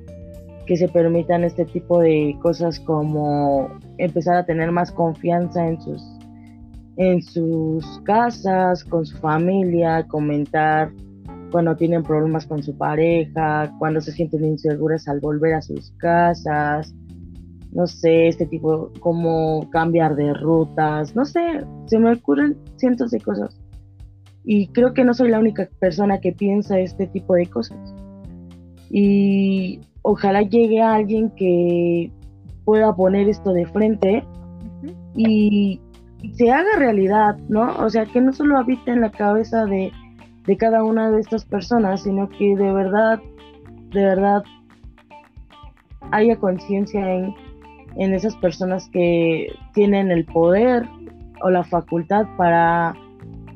Que 0.68 0.78
se 0.78 0.88
permitan 0.90 1.44
este 1.44 1.66
tipo 1.66 2.00
de 2.00 2.38
cosas 2.40 2.80
como 2.82 3.68
empezar 3.98 4.36
a 4.36 4.46
tener 4.46 4.72
más 4.72 4.92
confianza 4.92 5.68
en 5.68 5.82
sus 5.82 6.04
en 6.98 7.24
sus 7.24 7.84
casas, 8.04 8.84
con 8.84 9.08
su 9.08 9.18
familia, 9.18 10.06
comentar 10.08 10.92
cuando 11.52 11.76
tienen 11.76 12.04
problemas 12.04 12.46
con 12.46 12.62
su 12.62 12.78
pareja, 12.78 13.74
cuando 13.80 14.00
se 14.02 14.12
sienten 14.12 14.46
inseguras 14.46 15.08
al 15.08 15.20
volver 15.20 15.56
a 15.56 15.64
sus 15.64 15.90
casas, 15.98 16.94
no 17.74 17.88
sé, 17.88 18.28
este 18.28 18.46
tipo, 18.46 18.92
como 19.00 19.70
cambiar 19.72 20.16
de 20.16 20.34
rutas, 20.34 21.16
no 21.16 21.26
sé, 21.26 21.66
se 21.86 22.00
me 22.00 22.14
ocurren 22.14 22.58
cientos 22.78 23.12
de 23.12 23.20
cosas. 23.20 23.60
Y 24.44 24.68
creo 24.68 24.94
que 24.94 25.04
no 25.04 25.14
soy 25.14 25.30
la 25.30 25.40
única 25.40 25.68
persona 25.80 26.20
que 26.20 26.34
piensa 26.34 26.80
este 26.80 27.08
tipo 27.08 27.34
de 27.34 27.48
cosas. 27.48 27.78
Y 28.90 29.80
ojalá 30.04 30.42
llegue 30.42 30.82
alguien 30.82 31.32
que 31.32 32.12
pueda 32.66 32.96
poner 32.96 33.28
esto 33.28 33.54
de 33.54 33.66
frente 33.66 34.24
y 35.16 35.82
se 36.34 36.52
haga 36.52 36.78
realidad, 36.78 37.38
¿no? 37.50 37.76
O 37.78 37.90
sea, 37.90 38.06
que 38.06 38.22
no 38.22 38.34
solo 38.34 38.58
habite 38.58 38.92
en 38.92 39.02
la 39.02 39.12
cabeza 39.12 39.66
de, 39.66 39.92
cada 40.58 40.84
una 40.84 41.10
de 41.10 41.22
estas 41.22 41.46
personas, 41.46 42.04
sino 42.04 42.30
que 42.30 42.56
de 42.56 42.72
verdad, 42.72 43.20
de 43.92 44.04
verdad 44.04 44.44
haya 46.12 46.36
conciencia 46.36 47.16
en, 47.16 47.34
en 47.98 48.14
esas 48.14 48.36
personas 48.38 48.90
que 48.90 49.48
tienen 49.74 50.12
el 50.12 50.26
poder 50.26 50.88
o 51.42 51.50
la 51.50 51.64
facultad 51.64 52.26
para 52.38 52.96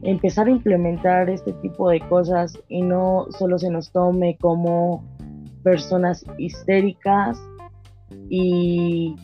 empezar 0.04 0.48
a 0.48 0.52
implementar 0.52 1.30
este 1.30 1.54
tipo 1.54 1.90
de 1.90 2.00
cosas 2.02 2.58
y 2.70 2.82
no 2.82 3.28
solo 3.32 3.58
se 3.58 3.70
nos 3.70 3.92
tome 3.92 4.38
como 4.40 5.04
personas 5.64 6.24
histéricas 6.38 7.42
y 8.30 9.16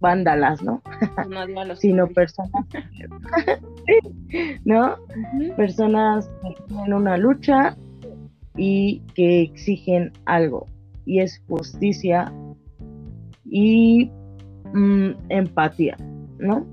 vándalas, 0.00 0.62
¿no? 0.62 0.82
Sino 1.76 2.08
personas, 2.08 2.66
¿no? 4.64 4.96
Personas 5.56 6.28
que 6.42 6.62
tienen 6.66 6.92
una 6.92 7.16
lucha 7.16 7.76
y 8.56 9.00
que 9.14 9.42
exigen 9.42 10.12
algo. 10.26 10.66
Y 11.06 11.20
es 11.20 11.42
justicia 11.48 12.32
y 13.52 14.10
mm, 14.72 15.10
empatía, 15.28 15.96
¿no? 16.38 16.66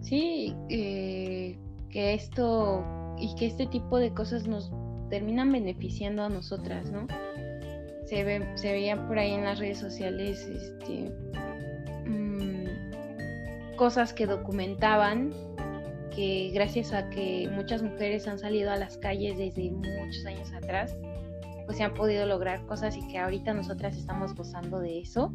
Sí, 0.00 0.54
eh, 0.68 1.58
que 1.90 2.14
esto 2.14 2.84
y 3.18 3.34
que 3.34 3.46
este 3.46 3.66
tipo 3.66 3.98
de 3.98 4.14
cosas 4.14 4.46
nos 4.46 4.70
terminan 5.10 5.50
beneficiando 5.50 6.22
a 6.22 6.28
nosotras, 6.28 6.90
¿no? 6.92 7.08
Se, 8.06 8.22
ve, 8.22 8.46
se 8.54 8.72
veían 8.72 9.08
por 9.08 9.18
ahí 9.18 9.32
en 9.32 9.44
las 9.44 9.58
redes 9.58 9.78
sociales 9.78 10.46
este, 10.46 11.10
mm, 12.06 13.74
cosas 13.76 14.12
que 14.12 14.26
documentaban 14.26 15.32
que 16.14 16.52
gracias 16.54 16.92
a 16.92 17.10
que 17.10 17.50
muchas 17.52 17.82
mujeres 17.82 18.28
han 18.28 18.38
salido 18.38 18.70
a 18.70 18.76
las 18.76 18.98
calles 18.98 19.36
desde 19.36 19.72
muchos 19.72 20.24
años 20.26 20.52
atrás, 20.52 20.96
pues 21.66 21.78
se 21.78 21.82
han 21.82 21.94
podido 21.94 22.24
lograr 22.24 22.64
cosas 22.66 22.96
y 22.96 23.04
que 23.08 23.18
ahorita 23.18 23.52
nosotras 23.52 23.96
estamos 23.96 24.32
gozando 24.36 24.78
de 24.78 25.00
eso. 25.00 25.32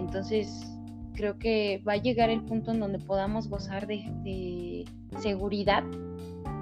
Entonces, 0.00 0.66
creo 1.14 1.38
que 1.38 1.82
va 1.86 1.92
a 1.92 1.96
llegar 1.96 2.30
el 2.30 2.42
punto 2.42 2.72
en 2.72 2.80
donde 2.80 2.98
podamos 2.98 3.48
gozar 3.48 3.86
de, 3.86 4.84
seguridad, 5.20 5.84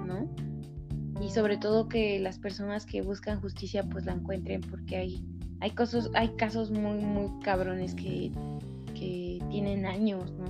¿no? 0.05 0.27
Y 1.21 1.29
sobre 1.29 1.57
todo 1.57 1.87
que 1.87 2.19
las 2.19 2.39
personas 2.39 2.85
que 2.85 3.01
buscan 3.01 3.39
justicia 3.39 3.83
pues 3.83 4.05
la 4.05 4.13
encuentren 4.13 4.61
porque 4.61 4.97
hay, 4.97 5.25
hay, 5.61 5.71
cosas, 5.71 6.09
hay 6.13 6.29
casos 6.35 6.71
muy, 6.71 6.99
muy 6.99 7.29
cabrones 7.41 7.95
que, 7.95 8.31
que 8.93 9.39
tienen 9.49 9.85
años, 9.85 10.31
¿no? 10.33 10.45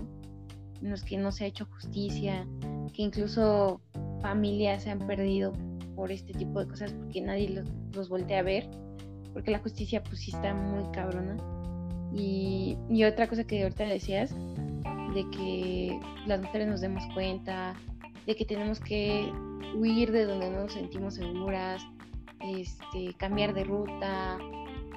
En 0.82 0.90
los 0.90 1.04
que 1.04 1.18
no 1.18 1.32
se 1.32 1.44
ha 1.44 1.48
hecho 1.48 1.66
justicia, 1.66 2.48
que 2.94 3.04
incluso 3.04 3.82
familias 4.22 4.84
se 4.84 4.90
han 4.90 5.00
perdido 5.00 5.54
por 5.96 6.12
este 6.12 6.34
tipo 6.34 6.60
de 6.62 6.68
cosas 6.68 6.94
porque 6.94 7.22
nadie 7.22 7.50
los, 7.50 7.68
los 7.94 8.10
voltea 8.10 8.40
a 8.40 8.44
ver, 8.44 8.68
porque 9.34 9.52
la 9.52 9.60
justicia 9.60 10.02
pues 10.04 10.22
sí 10.22 10.32
está 10.34 10.56
muy 10.56 10.90
cabrona. 10.92 11.38
Y, 12.14 12.78
otra 13.04 13.28
cosa 13.28 13.44
que 13.46 13.64
ahorita 13.64 13.86
decías, 13.86 14.36
de 15.14 15.26
que 15.32 16.00
las 16.26 16.42
mujeres 16.42 16.68
nos 16.68 16.82
demos 16.82 17.04
cuenta, 17.14 17.76
de 18.26 18.36
que 18.36 18.46
tenemos 18.46 18.80
que 18.80 19.32
huir 19.76 20.12
de 20.12 20.26
donde 20.26 20.50
no 20.50 20.62
nos 20.64 20.74
sentimos 20.74 21.16
seguras, 21.16 21.84
este, 22.42 23.14
cambiar 23.18 23.54
de 23.54 23.64
ruta. 23.64 24.38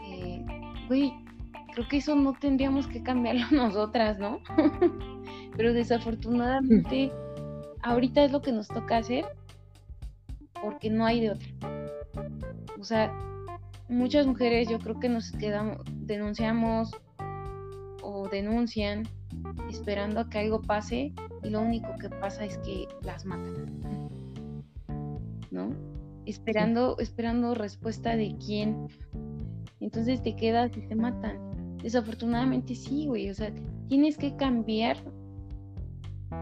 Eh, 0.05 0.45
creo 0.89 1.89
que 1.89 1.99
eso 1.99 2.15
no 2.15 2.35
tendríamos 2.35 2.87
que 2.87 3.03
cambiarlo 3.03 3.47
nosotras, 3.51 4.19
¿no? 4.19 4.41
Pero 5.57 5.73
desafortunadamente 5.73 7.13
ahorita 7.83 8.25
es 8.25 8.33
lo 8.33 8.41
que 8.41 8.53
nos 8.53 8.69
toca 8.69 8.99
hacer 8.99 9.25
porque 10.63 10.91
no 10.91 11.05
hay 11.05 11.21
de 11.21 11.31
otra. 11.31 11.49
O 12.79 12.85
sea, 12.85 13.13
muchas 13.93 14.27
mujeres 14.27 14.69
yo 14.69 14.79
creo 14.79 14.99
que 14.99 15.09
nos 15.09 15.31
quedamos, 15.33 15.79
denunciamos 16.07 16.91
o 18.03 18.29
denuncian 18.29 19.05
esperando 19.69 20.21
a 20.21 20.29
que 20.29 20.39
algo 20.39 20.61
pase 20.61 21.13
y 21.43 21.51
lo 21.51 21.61
único 21.61 21.97
que 21.99 22.09
pasa 22.09 22.45
es 22.45 22.59
que 22.59 22.87
las 23.03 23.25
matan. 23.25 23.67
¿No? 25.51 25.71
Esperando, 26.25 26.97
esperando 26.99 27.55
respuesta 27.55 28.17
de 28.17 28.37
quién. 28.45 28.89
Entonces 29.81 30.23
te 30.23 30.37
quedas 30.37 30.77
y 30.77 30.81
te 30.83 30.95
matan. 30.95 31.77
Desafortunadamente 31.83 32.75
sí, 32.75 33.07
güey. 33.07 33.29
O 33.31 33.35
sea, 33.35 33.53
tienes 33.89 34.17
que 34.17 34.37
cambiar, 34.37 34.97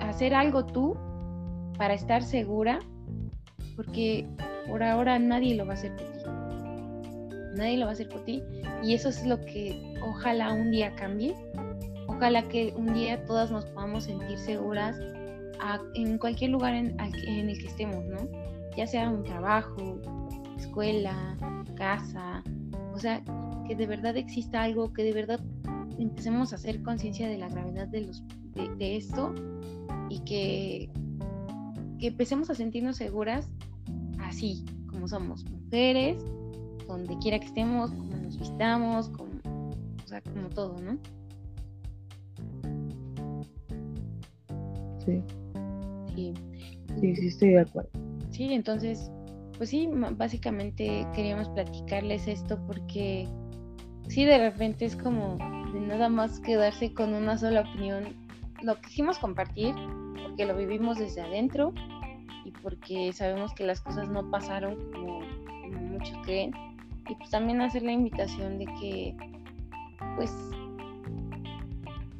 hacer 0.00 0.34
algo 0.34 0.66
tú 0.66 0.96
para 1.78 1.94
estar 1.94 2.22
segura, 2.22 2.78
porque 3.74 4.28
por 4.68 4.82
ahora 4.82 5.18
nadie 5.18 5.54
lo 5.54 5.64
va 5.66 5.72
a 5.72 5.74
hacer 5.74 5.96
por 5.96 6.06
ti. 6.12 6.39
Nadie 7.54 7.78
lo 7.78 7.86
va 7.86 7.90
a 7.90 7.94
hacer 7.94 8.08
por 8.08 8.24
ti. 8.24 8.42
Y 8.82 8.94
eso 8.94 9.08
es 9.08 9.24
lo 9.26 9.40
que 9.40 9.94
ojalá 10.02 10.52
un 10.52 10.70
día 10.70 10.94
cambie. 10.96 11.34
Ojalá 12.06 12.42
que 12.48 12.72
un 12.76 12.92
día 12.94 13.24
todas 13.24 13.50
nos 13.50 13.64
podamos 13.66 14.04
sentir 14.04 14.38
seguras 14.38 14.96
en 15.94 16.18
cualquier 16.18 16.50
lugar 16.50 16.74
en, 16.74 16.98
el 16.98 17.58
que 17.58 17.66
estemos, 17.66 18.04
¿no? 18.06 18.28
Ya 18.76 18.86
sea 18.86 19.10
un 19.10 19.24
trabajo, 19.24 20.00
escuela, 20.58 21.36
casa, 21.76 22.42
o 22.94 22.98
sea, 22.98 23.22
que 23.66 23.74
de 23.74 23.86
verdad 23.86 24.16
exista 24.16 24.62
algo, 24.62 24.92
que 24.92 25.02
de 25.02 25.12
verdad 25.12 25.40
empecemos 25.98 26.52
a 26.52 26.56
hacer 26.56 26.82
conciencia 26.82 27.28
de 27.28 27.36
la 27.36 27.48
gravedad 27.48 27.88
de, 27.88 28.02
los, 28.02 28.22
de 28.54 28.96
esto 28.96 29.34
y 30.08 30.20
que 30.20 30.90
que 32.00 32.08
empecemos 32.08 32.50
a 32.50 32.54
sentirnos 32.54 32.96
seguras 32.96 33.48
así, 34.20 34.64
como 34.88 35.06
somos 35.06 35.44
mujeres, 35.44 36.24
donde 36.92 37.16
quiera 37.18 37.38
que 37.38 37.46
estemos, 37.46 37.90
como 37.90 38.16
nos 38.16 38.38
vistamos, 38.38 39.08
como, 39.10 39.30
o 40.04 40.08
sea, 40.08 40.20
como 40.22 40.48
todo, 40.48 40.76
¿no? 40.80 40.98
Sí. 45.04 45.22
Sí. 46.14 46.34
Sí, 47.00 47.16
sí, 47.16 47.26
estoy 47.28 47.50
de 47.50 47.60
acuerdo. 47.60 47.90
Sí, 48.30 48.52
entonces, 48.52 49.10
pues 49.56 49.70
sí, 49.70 49.88
básicamente 50.16 51.06
queríamos 51.14 51.48
platicarles 51.50 52.26
esto 52.26 52.58
porque 52.66 53.28
sí, 54.08 54.24
de 54.24 54.38
repente 54.38 54.84
es 54.84 54.96
como 54.96 55.36
de 55.72 55.80
nada 55.80 56.08
más 56.08 56.40
quedarse 56.40 56.92
con 56.92 57.14
una 57.14 57.38
sola 57.38 57.62
opinión. 57.62 58.16
Lo 58.62 58.80
quisimos 58.80 59.18
compartir 59.18 59.74
porque 60.22 60.46
lo 60.46 60.56
vivimos 60.56 60.98
desde 60.98 61.22
adentro 61.22 61.72
y 62.44 62.50
porque 62.50 63.12
sabemos 63.12 63.54
que 63.54 63.64
las 63.64 63.80
cosas 63.80 64.08
no 64.08 64.30
pasaron 64.30 64.76
como, 64.92 65.20
muchos 65.70 66.16
creen. 66.24 66.52
Y 67.10 67.16
pues 67.16 67.30
también 67.30 67.60
hacer 67.60 67.82
la 67.82 67.90
invitación 67.90 68.58
de 68.58 68.66
que, 68.66 69.16
pues, 70.14 70.32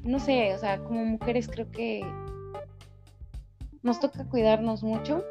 no 0.03 0.19
sé, 0.19 0.53
o 0.53 0.59
sea, 0.59 0.83
como 0.83 1.05
mujeres 1.05 1.49
creo 1.49 1.71
que 1.71 2.03
nos 3.83 4.01
toca 4.01 4.29
cuidarnos 4.29 4.83
mucho 4.83 5.23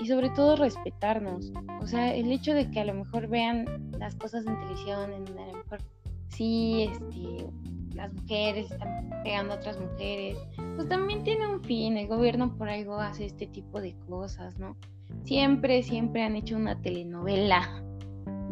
y 0.00 0.06
sobre 0.06 0.30
todo 0.30 0.54
respetarnos. 0.54 1.52
O 1.80 1.86
sea, 1.88 2.14
el 2.14 2.30
hecho 2.30 2.54
de 2.54 2.70
que 2.70 2.78
a 2.78 2.84
lo 2.84 2.94
mejor 2.94 3.26
vean 3.26 3.90
las 3.98 4.14
cosas 4.14 4.46
en 4.46 4.56
televisión, 4.60 5.12
en 5.12 5.36
a 5.36 5.46
lo 5.46 5.52
mejor 5.54 5.80
sí, 6.28 6.88
este, 6.92 7.46
las 7.96 8.12
mujeres 8.12 8.70
están 8.70 9.10
pegando 9.24 9.54
a 9.54 9.56
otras 9.56 9.80
mujeres, 9.80 10.38
pues 10.76 10.88
también 10.88 11.24
tiene 11.24 11.48
un 11.48 11.60
fin, 11.64 11.96
el 11.96 12.06
gobierno 12.06 12.56
por 12.56 12.68
algo 12.68 13.00
hace 13.00 13.26
este 13.26 13.48
tipo 13.48 13.80
de 13.80 13.96
cosas, 14.08 14.56
¿no? 14.60 14.76
Siempre, 15.24 15.82
siempre 15.82 16.22
han 16.22 16.36
hecho 16.36 16.54
una 16.54 16.80
telenovela 16.80 17.82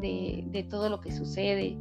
de, 0.04 0.66
todo 0.70 0.88
lo 0.88 1.00
que 1.00 1.12
sucede. 1.12 1.76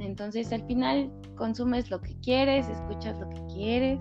Entonces 0.00 0.52
al 0.52 0.66
final 0.66 1.10
consumes 1.36 1.90
lo 1.90 2.00
que 2.00 2.16
quieres, 2.20 2.68
escuchas 2.68 3.18
lo 3.18 3.28
que 3.30 3.40
quieres 3.54 4.00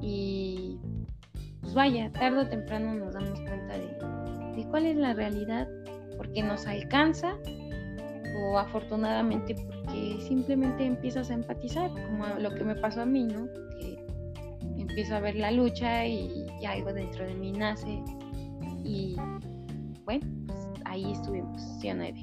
y 0.00 0.78
pues 1.60 1.74
vaya, 1.74 2.10
tarde 2.12 2.40
o 2.40 2.48
temprano 2.48 2.94
nos 2.94 3.14
damos 3.14 3.40
cuenta 3.40 3.78
de, 3.78 4.56
de 4.56 4.68
cuál 4.68 4.86
es 4.86 4.96
la 4.96 5.12
realidad, 5.14 5.68
porque 6.16 6.42
nos 6.42 6.66
alcanza 6.66 7.36
o 8.40 8.58
afortunadamente 8.58 9.54
porque 9.54 10.18
simplemente 10.20 10.84
empiezas 10.84 11.30
a 11.30 11.34
empatizar, 11.34 11.90
como 11.90 12.26
lo 12.38 12.54
que 12.54 12.64
me 12.64 12.74
pasó 12.74 13.02
a 13.02 13.06
mí, 13.06 13.24
¿no? 13.24 13.46
Que 13.78 13.98
empiezo 14.76 15.16
a 15.16 15.20
ver 15.20 15.36
la 15.36 15.50
lucha 15.50 16.06
y, 16.06 16.46
algo 16.66 16.92
dentro 16.92 17.26
de 17.26 17.34
mí 17.34 17.52
nace 17.52 18.02
y 18.84 19.16
bueno, 20.04 20.26
pues 20.46 20.68
ahí 20.84 21.12
estuvimos, 21.12 21.60
sí 21.80 21.90
o 21.90 21.94
nueve. 21.94 22.21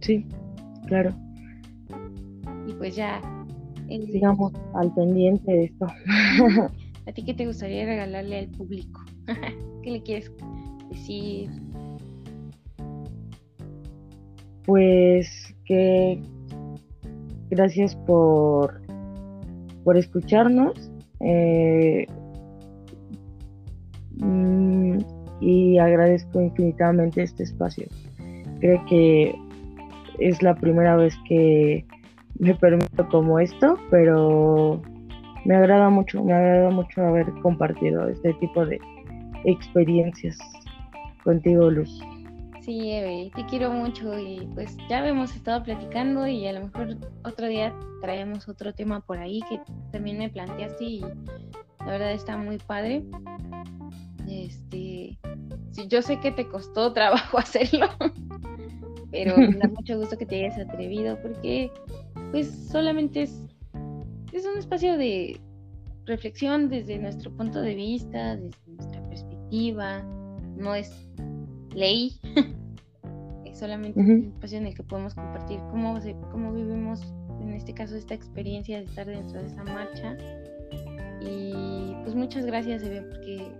Sí, 0.00 0.26
claro. 0.86 1.14
Y 2.66 2.72
pues 2.74 2.96
ya... 2.96 3.20
Sigamos 3.88 4.52
al 4.74 4.94
pendiente 4.94 5.50
de 5.50 5.64
esto. 5.64 5.86
¿A 7.06 7.12
ti 7.12 7.24
qué 7.24 7.34
te 7.34 7.44
gustaría 7.44 7.84
regalarle 7.84 8.38
al 8.38 8.48
público? 8.48 9.00
¿Qué 9.82 9.90
le 9.90 10.02
quieres 10.02 10.30
decir? 10.90 11.50
pues 14.70 15.52
que 15.64 16.22
gracias 17.50 17.96
por, 17.96 18.80
por 19.82 19.96
escucharnos 19.96 20.92
eh, 21.18 22.06
mm, 24.12 24.98
y 25.40 25.78
agradezco 25.78 26.40
infinitamente 26.40 27.24
este 27.24 27.42
espacio. 27.42 27.86
Creo 28.60 28.84
que 28.86 29.34
es 30.20 30.42
la 30.42 30.54
primera 30.54 30.96
vez 30.96 31.14
que 31.28 31.84
me 32.38 32.54
permito 32.54 33.08
como 33.08 33.38
esto, 33.38 33.76
pero 33.90 34.80
me 35.44 35.56
agrada 35.56 35.90
mucho, 35.90 36.22
me 36.22 36.32
agrada 36.32 36.70
mucho 36.70 37.02
haber 37.02 37.26
compartido 37.42 38.08
este 38.08 38.32
tipo 38.34 38.64
de 38.64 38.78
experiencias 39.44 40.38
contigo, 41.24 41.70
Luz. 41.70 42.02
Sí, 42.60 42.92
Eve, 42.92 43.30
te 43.34 43.46
quiero 43.46 43.70
mucho 43.70 44.18
y 44.18 44.46
pues 44.54 44.76
ya 44.88 45.06
hemos 45.06 45.34
estado 45.34 45.62
platicando 45.64 46.26
y 46.26 46.46
a 46.46 46.52
lo 46.52 46.66
mejor 46.66 46.96
otro 47.24 47.46
día 47.46 47.74
traemos 48.02 48.48
otro 48.48 48.74
tema 48.74 49.00
por 49.00 49.18
ahí 49.18 49.40
que 49.48 49.60
también 49.92 50.18
me 50.18 50.28
planteaste 50.28 50.84
y 50.84 51.00
la 51.00 51.86
verdad 51.86 52.12
está 52.12 52.36
muy 52.36 52.58
padre. 52.58 53.02
Este, 54.28 55.18
sí, 55.72 55.88
yo 55.88 56.02
sé 56.02 56.20
que 56.20 56.32
te 56.32 56.46
costó 56.46 56.92
trabajo 56.94 57.38
hacerlo, 57.38 57.88
pero 59.10 59.36
me 59.36 59.56
da 59.56 59.68
mucho 59.76 59.98
gusto 59.98 60.16
que 60.16 60.26
te 60.26 60.44
hayas 60.44 60.58
atrevido 60.58 61.20
porque 61.22 61.70
pues 62.30 62.48
solamente 62.70 63.22
es, 63.22 63.42
es 64.32 64.46
un 64.46 64.58
espacio 64.58 64.96
de 64.96 65.40
reflexión 66.06 66.68
desde 66.68 66.98
nuestro 66.98 67.30
punto 67.36 67.60
de 67.60 67.74
vista, 67.74 68.36
desde 68.36 68.58
nuestra 68.66 69.08
perspectiva, 69.08 70.02
no 70.56 70.74
es 70.74 71.08
ley, 71.74 72.12
es 73.44 73.58
solamente 73.58 74.00
un 74.00 74.32
espacio 74.34 74.58
en 74.58 74.66
el 74.66 74.74
que 74.74 74.82
podemos 74.82 75.14
compartir 75.14 75.60
cómo, 75.70 75.98
cómo 76.30 76.52
vivimos, 76.52 77.00
en 77.40 77.52
este 77.52 77.72
caso, 77.72 77.96
esta 77.96 78.14
experiencia 78.14 78.78
de 78.78 78.84
estar 78.84 79.06
dentro 79.06 79.40
de 79.40 79.46
esa 79.46 79.64
marcha. 79.64 80.16
Y 81.22 81.94
pues 82.02 82.14
muchas 82.14 82.46
gracias, 82.46 82.82
Eve, 82.82 83.02
porque 83.02 83.52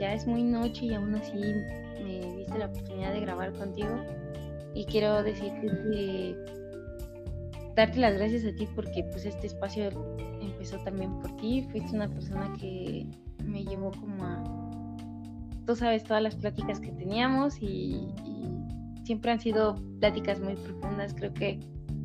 ya 0.00 0.14
es 0.14 0.26
muy 0.26 0.42
noche 0.42 0.86
y 0.86 0.94
aún 0.94 1.14
así 1.14 1.38
me 2.02 2.36
diste 2.36 2.58
la 2.58 2.66
oportunidad 2.66 3.12
de 3.12 3.20
grabar 3.20 3.52
contigo. 3.52 4.00
Y 4.76 4.84
quiero 4.84 5.22
decirte 5.22 5.68
que 5.90 6.36
darte 7.74 7.98
las 7.98 8.14
gracias 8.14 8.44
a 8.44 8.54
ti 8.54 8.68
porque 8.74 9.04
pues 9.04 9.24
este 9.24 9.46
espacio 9.46 9.88
empezó 10.42 10.76
también 10.80 11.18
por 11.20 11.34
ti. 11.36 11.66
Fuiste 11.70 11.96
una 11.96 12.08
persona 12.08 12.52
que 12.60 13.06
me 13.42 13.64
llevó 13.64 13.90
como 13.92 14.22
a, 14.22 14.44
tú 15.66 15.74
sabes, 15.76 16.04
todas 16.04 16.22
las 16.22 16.36
pláticas 16.36 16.78
que 16.78 16.92
teníamos 16.92 17.56
y, 17.62 18.06
siempre 19.04 19.30
han 19.30 19.40
sido 19.40 19.76
pláticas 19.98 20.40
muy 20.40 20.56
profundas. 20.56 21.14
Creo 21.14 21.32
que 21.32 21.58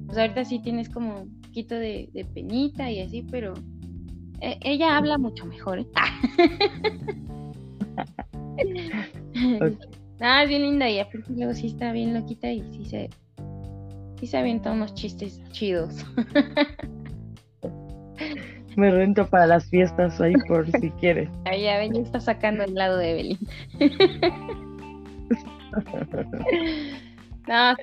pues 0.05 0.17
ahorita 0.17 0.45
sí 0.45 0.59
tienes 0.59 0.87
como 0.87 1.23
un 1.23 1.41
poquito 1.41 1.75
de, 1.75 2.09
penita 2.33 2.89
y 2.89 3.01
así, 3.01 3.21
pero 3.29 3.53
e, 4.39 4.57
ella 4.61 4.95
habla 4.95 5.17
mucho 5.17 5.45
mejor. 5.45 5.79
¿eh? 5.79 5.87
Ah, 10.23 10.43
es 10.43 10.49
bien 10.49 10.61
linda 10.61 10.87
y 10.87 10.99
aparte 10.99 11.33
luego 11.33 11.55
sí 11.55 11.65
está 11.67 11.91
bien 11.91 12.13
loquita 12.13 12.51
y 12.51 12.61
sí 12.73 12.85
se, 12.85 13.09
sí 14.19 14.27
se 14.27 14.37
avienta 14.37 14.71
unos 14.71 14.93
chistes 14.93 15.41
chidos. 15.49 16.05
Me 18.77 18.91
rento 18.91 19.27
para 19.27 19.47
las 19.47 19.67
fiestas 19.67 20.21
ahí 20.21 20.35
por 20.47 20.69
si 20.79 20.91
quieres. 20.91 21.27
Ahí 21.45 21.63
ya 21.63 21.79
ven, 21.79 21.93
ya 21.93 22.01
está 22.01 22.19
sacando 22.19 22.63
el 22.63 22.75
lado 22.75 22.97
de 22.97 23.11
Evelyn. 23.11 23.39
no, 27.47 27.75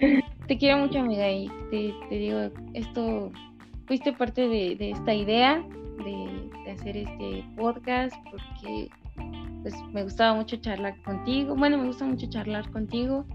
te, 0.46 0.58
quiero 0.58 0.78
mucho, 0.78 1.00
amiga, 1.00 1.28
y 1.30 1.50
te, 1.70 1.92
digo, 2.08 2.50
esto, 2.72 3.32
fuiste 3.86 4.12
parte 4.12 4.48
de, 4.48 4.90
esta 4.90 5.12
idea 5.12 5.60
de, 6.04 6.50
de 6.64 6.70
hacer 6.70 6.96
este 6.96 7.44
podcast 7.56 8.14
porque 8.30 8.88
pues 9.62 9.74
me 9.92 10.02
gustaba 10.02 10.34
mucho 10.34 10.56
charlar 10.56 11.00
contigo. 11.02 11.54
Bueno, 11.54 11.78
me 11.78 11.86
gusta 11.86 12.04
mucho 12.04 12.28
charlar 12.28 12.70
contigo. 12.70 13.26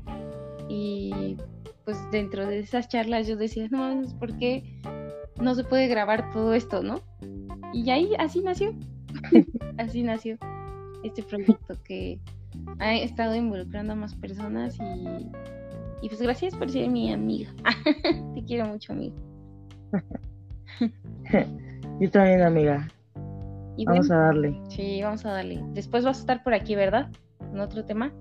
Y 0.69 1.37
pues 1.85 1.97
dentro 2.11 2.47
de 2.47 2.59
esas 2.59 2.87
charlas 2.87 3.27
yo 3.27 3.35
decía, 3.35 3.67
no, 3.69 4.01
¿por 4.19 4.37
qué 4.37 4.63
no 5.41 5.55
se 5.55 5.63
puede 5.63 5.87
grabar 5.87 6.31
todo 6.31 6.53
esto, 6.53 6.81
no? 6.81 7.01
Y 7.73 7.89
ahí 7.89 8.11
así 8.19 8.41
nació. 8.41 8.73
así 9.77 10.03
nació 10.03 10.37
este 11.03 11.23
proyecto 11.23 11.75
que 11.83 12.19
ha 12.79 12.95
estado 12.95 13.35
involucrando 13.35 13.93
a 13.93 13.95
más 13.95 14.15
personas 14.15 14.77
y, 14.79 15.27
y 16.01 16.09
pues 16.09 16.21
gracias 16.21 16.55
por 16.55 16.69
ser 16.69 16.89
mi 16.89 17.11
amiga. 17.11 17.53
Te 18.35 18.43
quiero 18.45 18.67
mucho, 18.67 18.93
amiga. 18.93 19.15
Yo 21.99 22.09
también, 22.09 22.41
amiga 22.41 22.87
vamos 23.85 24.11
a 24.11 24.17
darle. 24.17 24.59
Sí, 24.69 25.01
vamos 25.01 25.25
a 25.25 25.31
darle. 25.31 25.59
Después 25.73 26.03
vas 26.03 26.17
a 26.17 26.21
estar 26.21 26.43
por 26.43 26.53
aquí, 26.53 26.75
¿verdad? 26.75 27.09
¿En 27.51 27.59
otro 27.59 27.83
tema? 27.85 28.11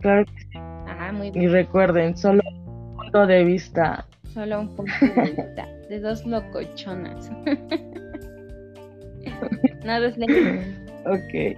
Claro 0.00 0.24
que 0.26 0.40
sí. 0.40 0.48
Ah, 0.54 1.12
muy 1.12 1.30
bien. 1.30 1.44
Y 1.44 1.48
recuerden, 1.48 2.16
solo 2.16 2.42
un 2.54 2.96
punto 2.96 3.26
de 3.26 3.44
vista. 3.44 4.06
Solo 4.32 4.60
un 4.60 4.74
punto 4.74 4.92
de 5.00 5.22
vista. 5.22 5.68
de 5.88 6.00
dos 6.00 6.24
locochonas. 6.26 7.30
Nada 9.84 10.08
es 10.08 10.16
ley. 10.16 10.74
Ok. 11.06 11.56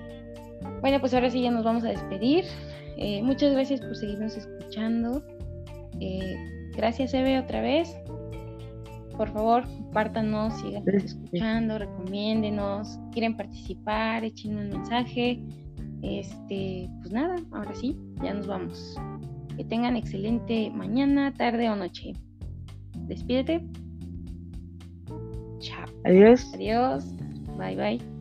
Bueno, 0.81 1.00
pues 1.00 1.14
ahora 1.14 1.31
sí 1.31 1.42
ya 1.42 1.50
nos 1.50 1.64
vamos 1.64 1.85
a 1.85 1.88
despedir. 1.88 2.44
Eh, 2.96 3.22
muchas 3.22 3.52
gracias 3.52 3.81
por 3.81 3.96
seguirnos 3.96 4.37
escuchando. 4.37 5.22
Eh, 6.00 6.37
gracias, 6.76 7.14
Eve, 7.14 7.38
otra 7.38 7.61
vez 7.61 7.96
por 9.16 9.29
favor, 9.31 9.64
compártanos, 9.64 10.55
sigan 10.61 10.85
escuchando, 10.88 11.79
recomiéndenos, 11.79 12.98
quieren 13.12 13.37
participar, 13.37 14.24
echen 14.24 14.57
un 14.57 14.68
mensaje. 14.70 15.42
Este, 16.02 16.88
pues 17.00 17.12
nada, 17.12 17.37
ahora 17.52 17.74
sí, 17.74 17.96
ya 18.22 18.35
nos 18.35 18.46
vamos. 18.46 18.96
Que 19.57 19.64
tengan 19.64 19.96
excelente 19.96 20.70
mañana, 20.70 21.33
tarde 21.33 21.68
o 21.70 21.76
noche. 21.76 22.12
Despídete. 23.07 23.64
Chao. 25.59 25.87
Adiós. 26.05 26.52
Adiós. 26.55 27.14
Bye 27.57 27.76
bye. 27.76 28.15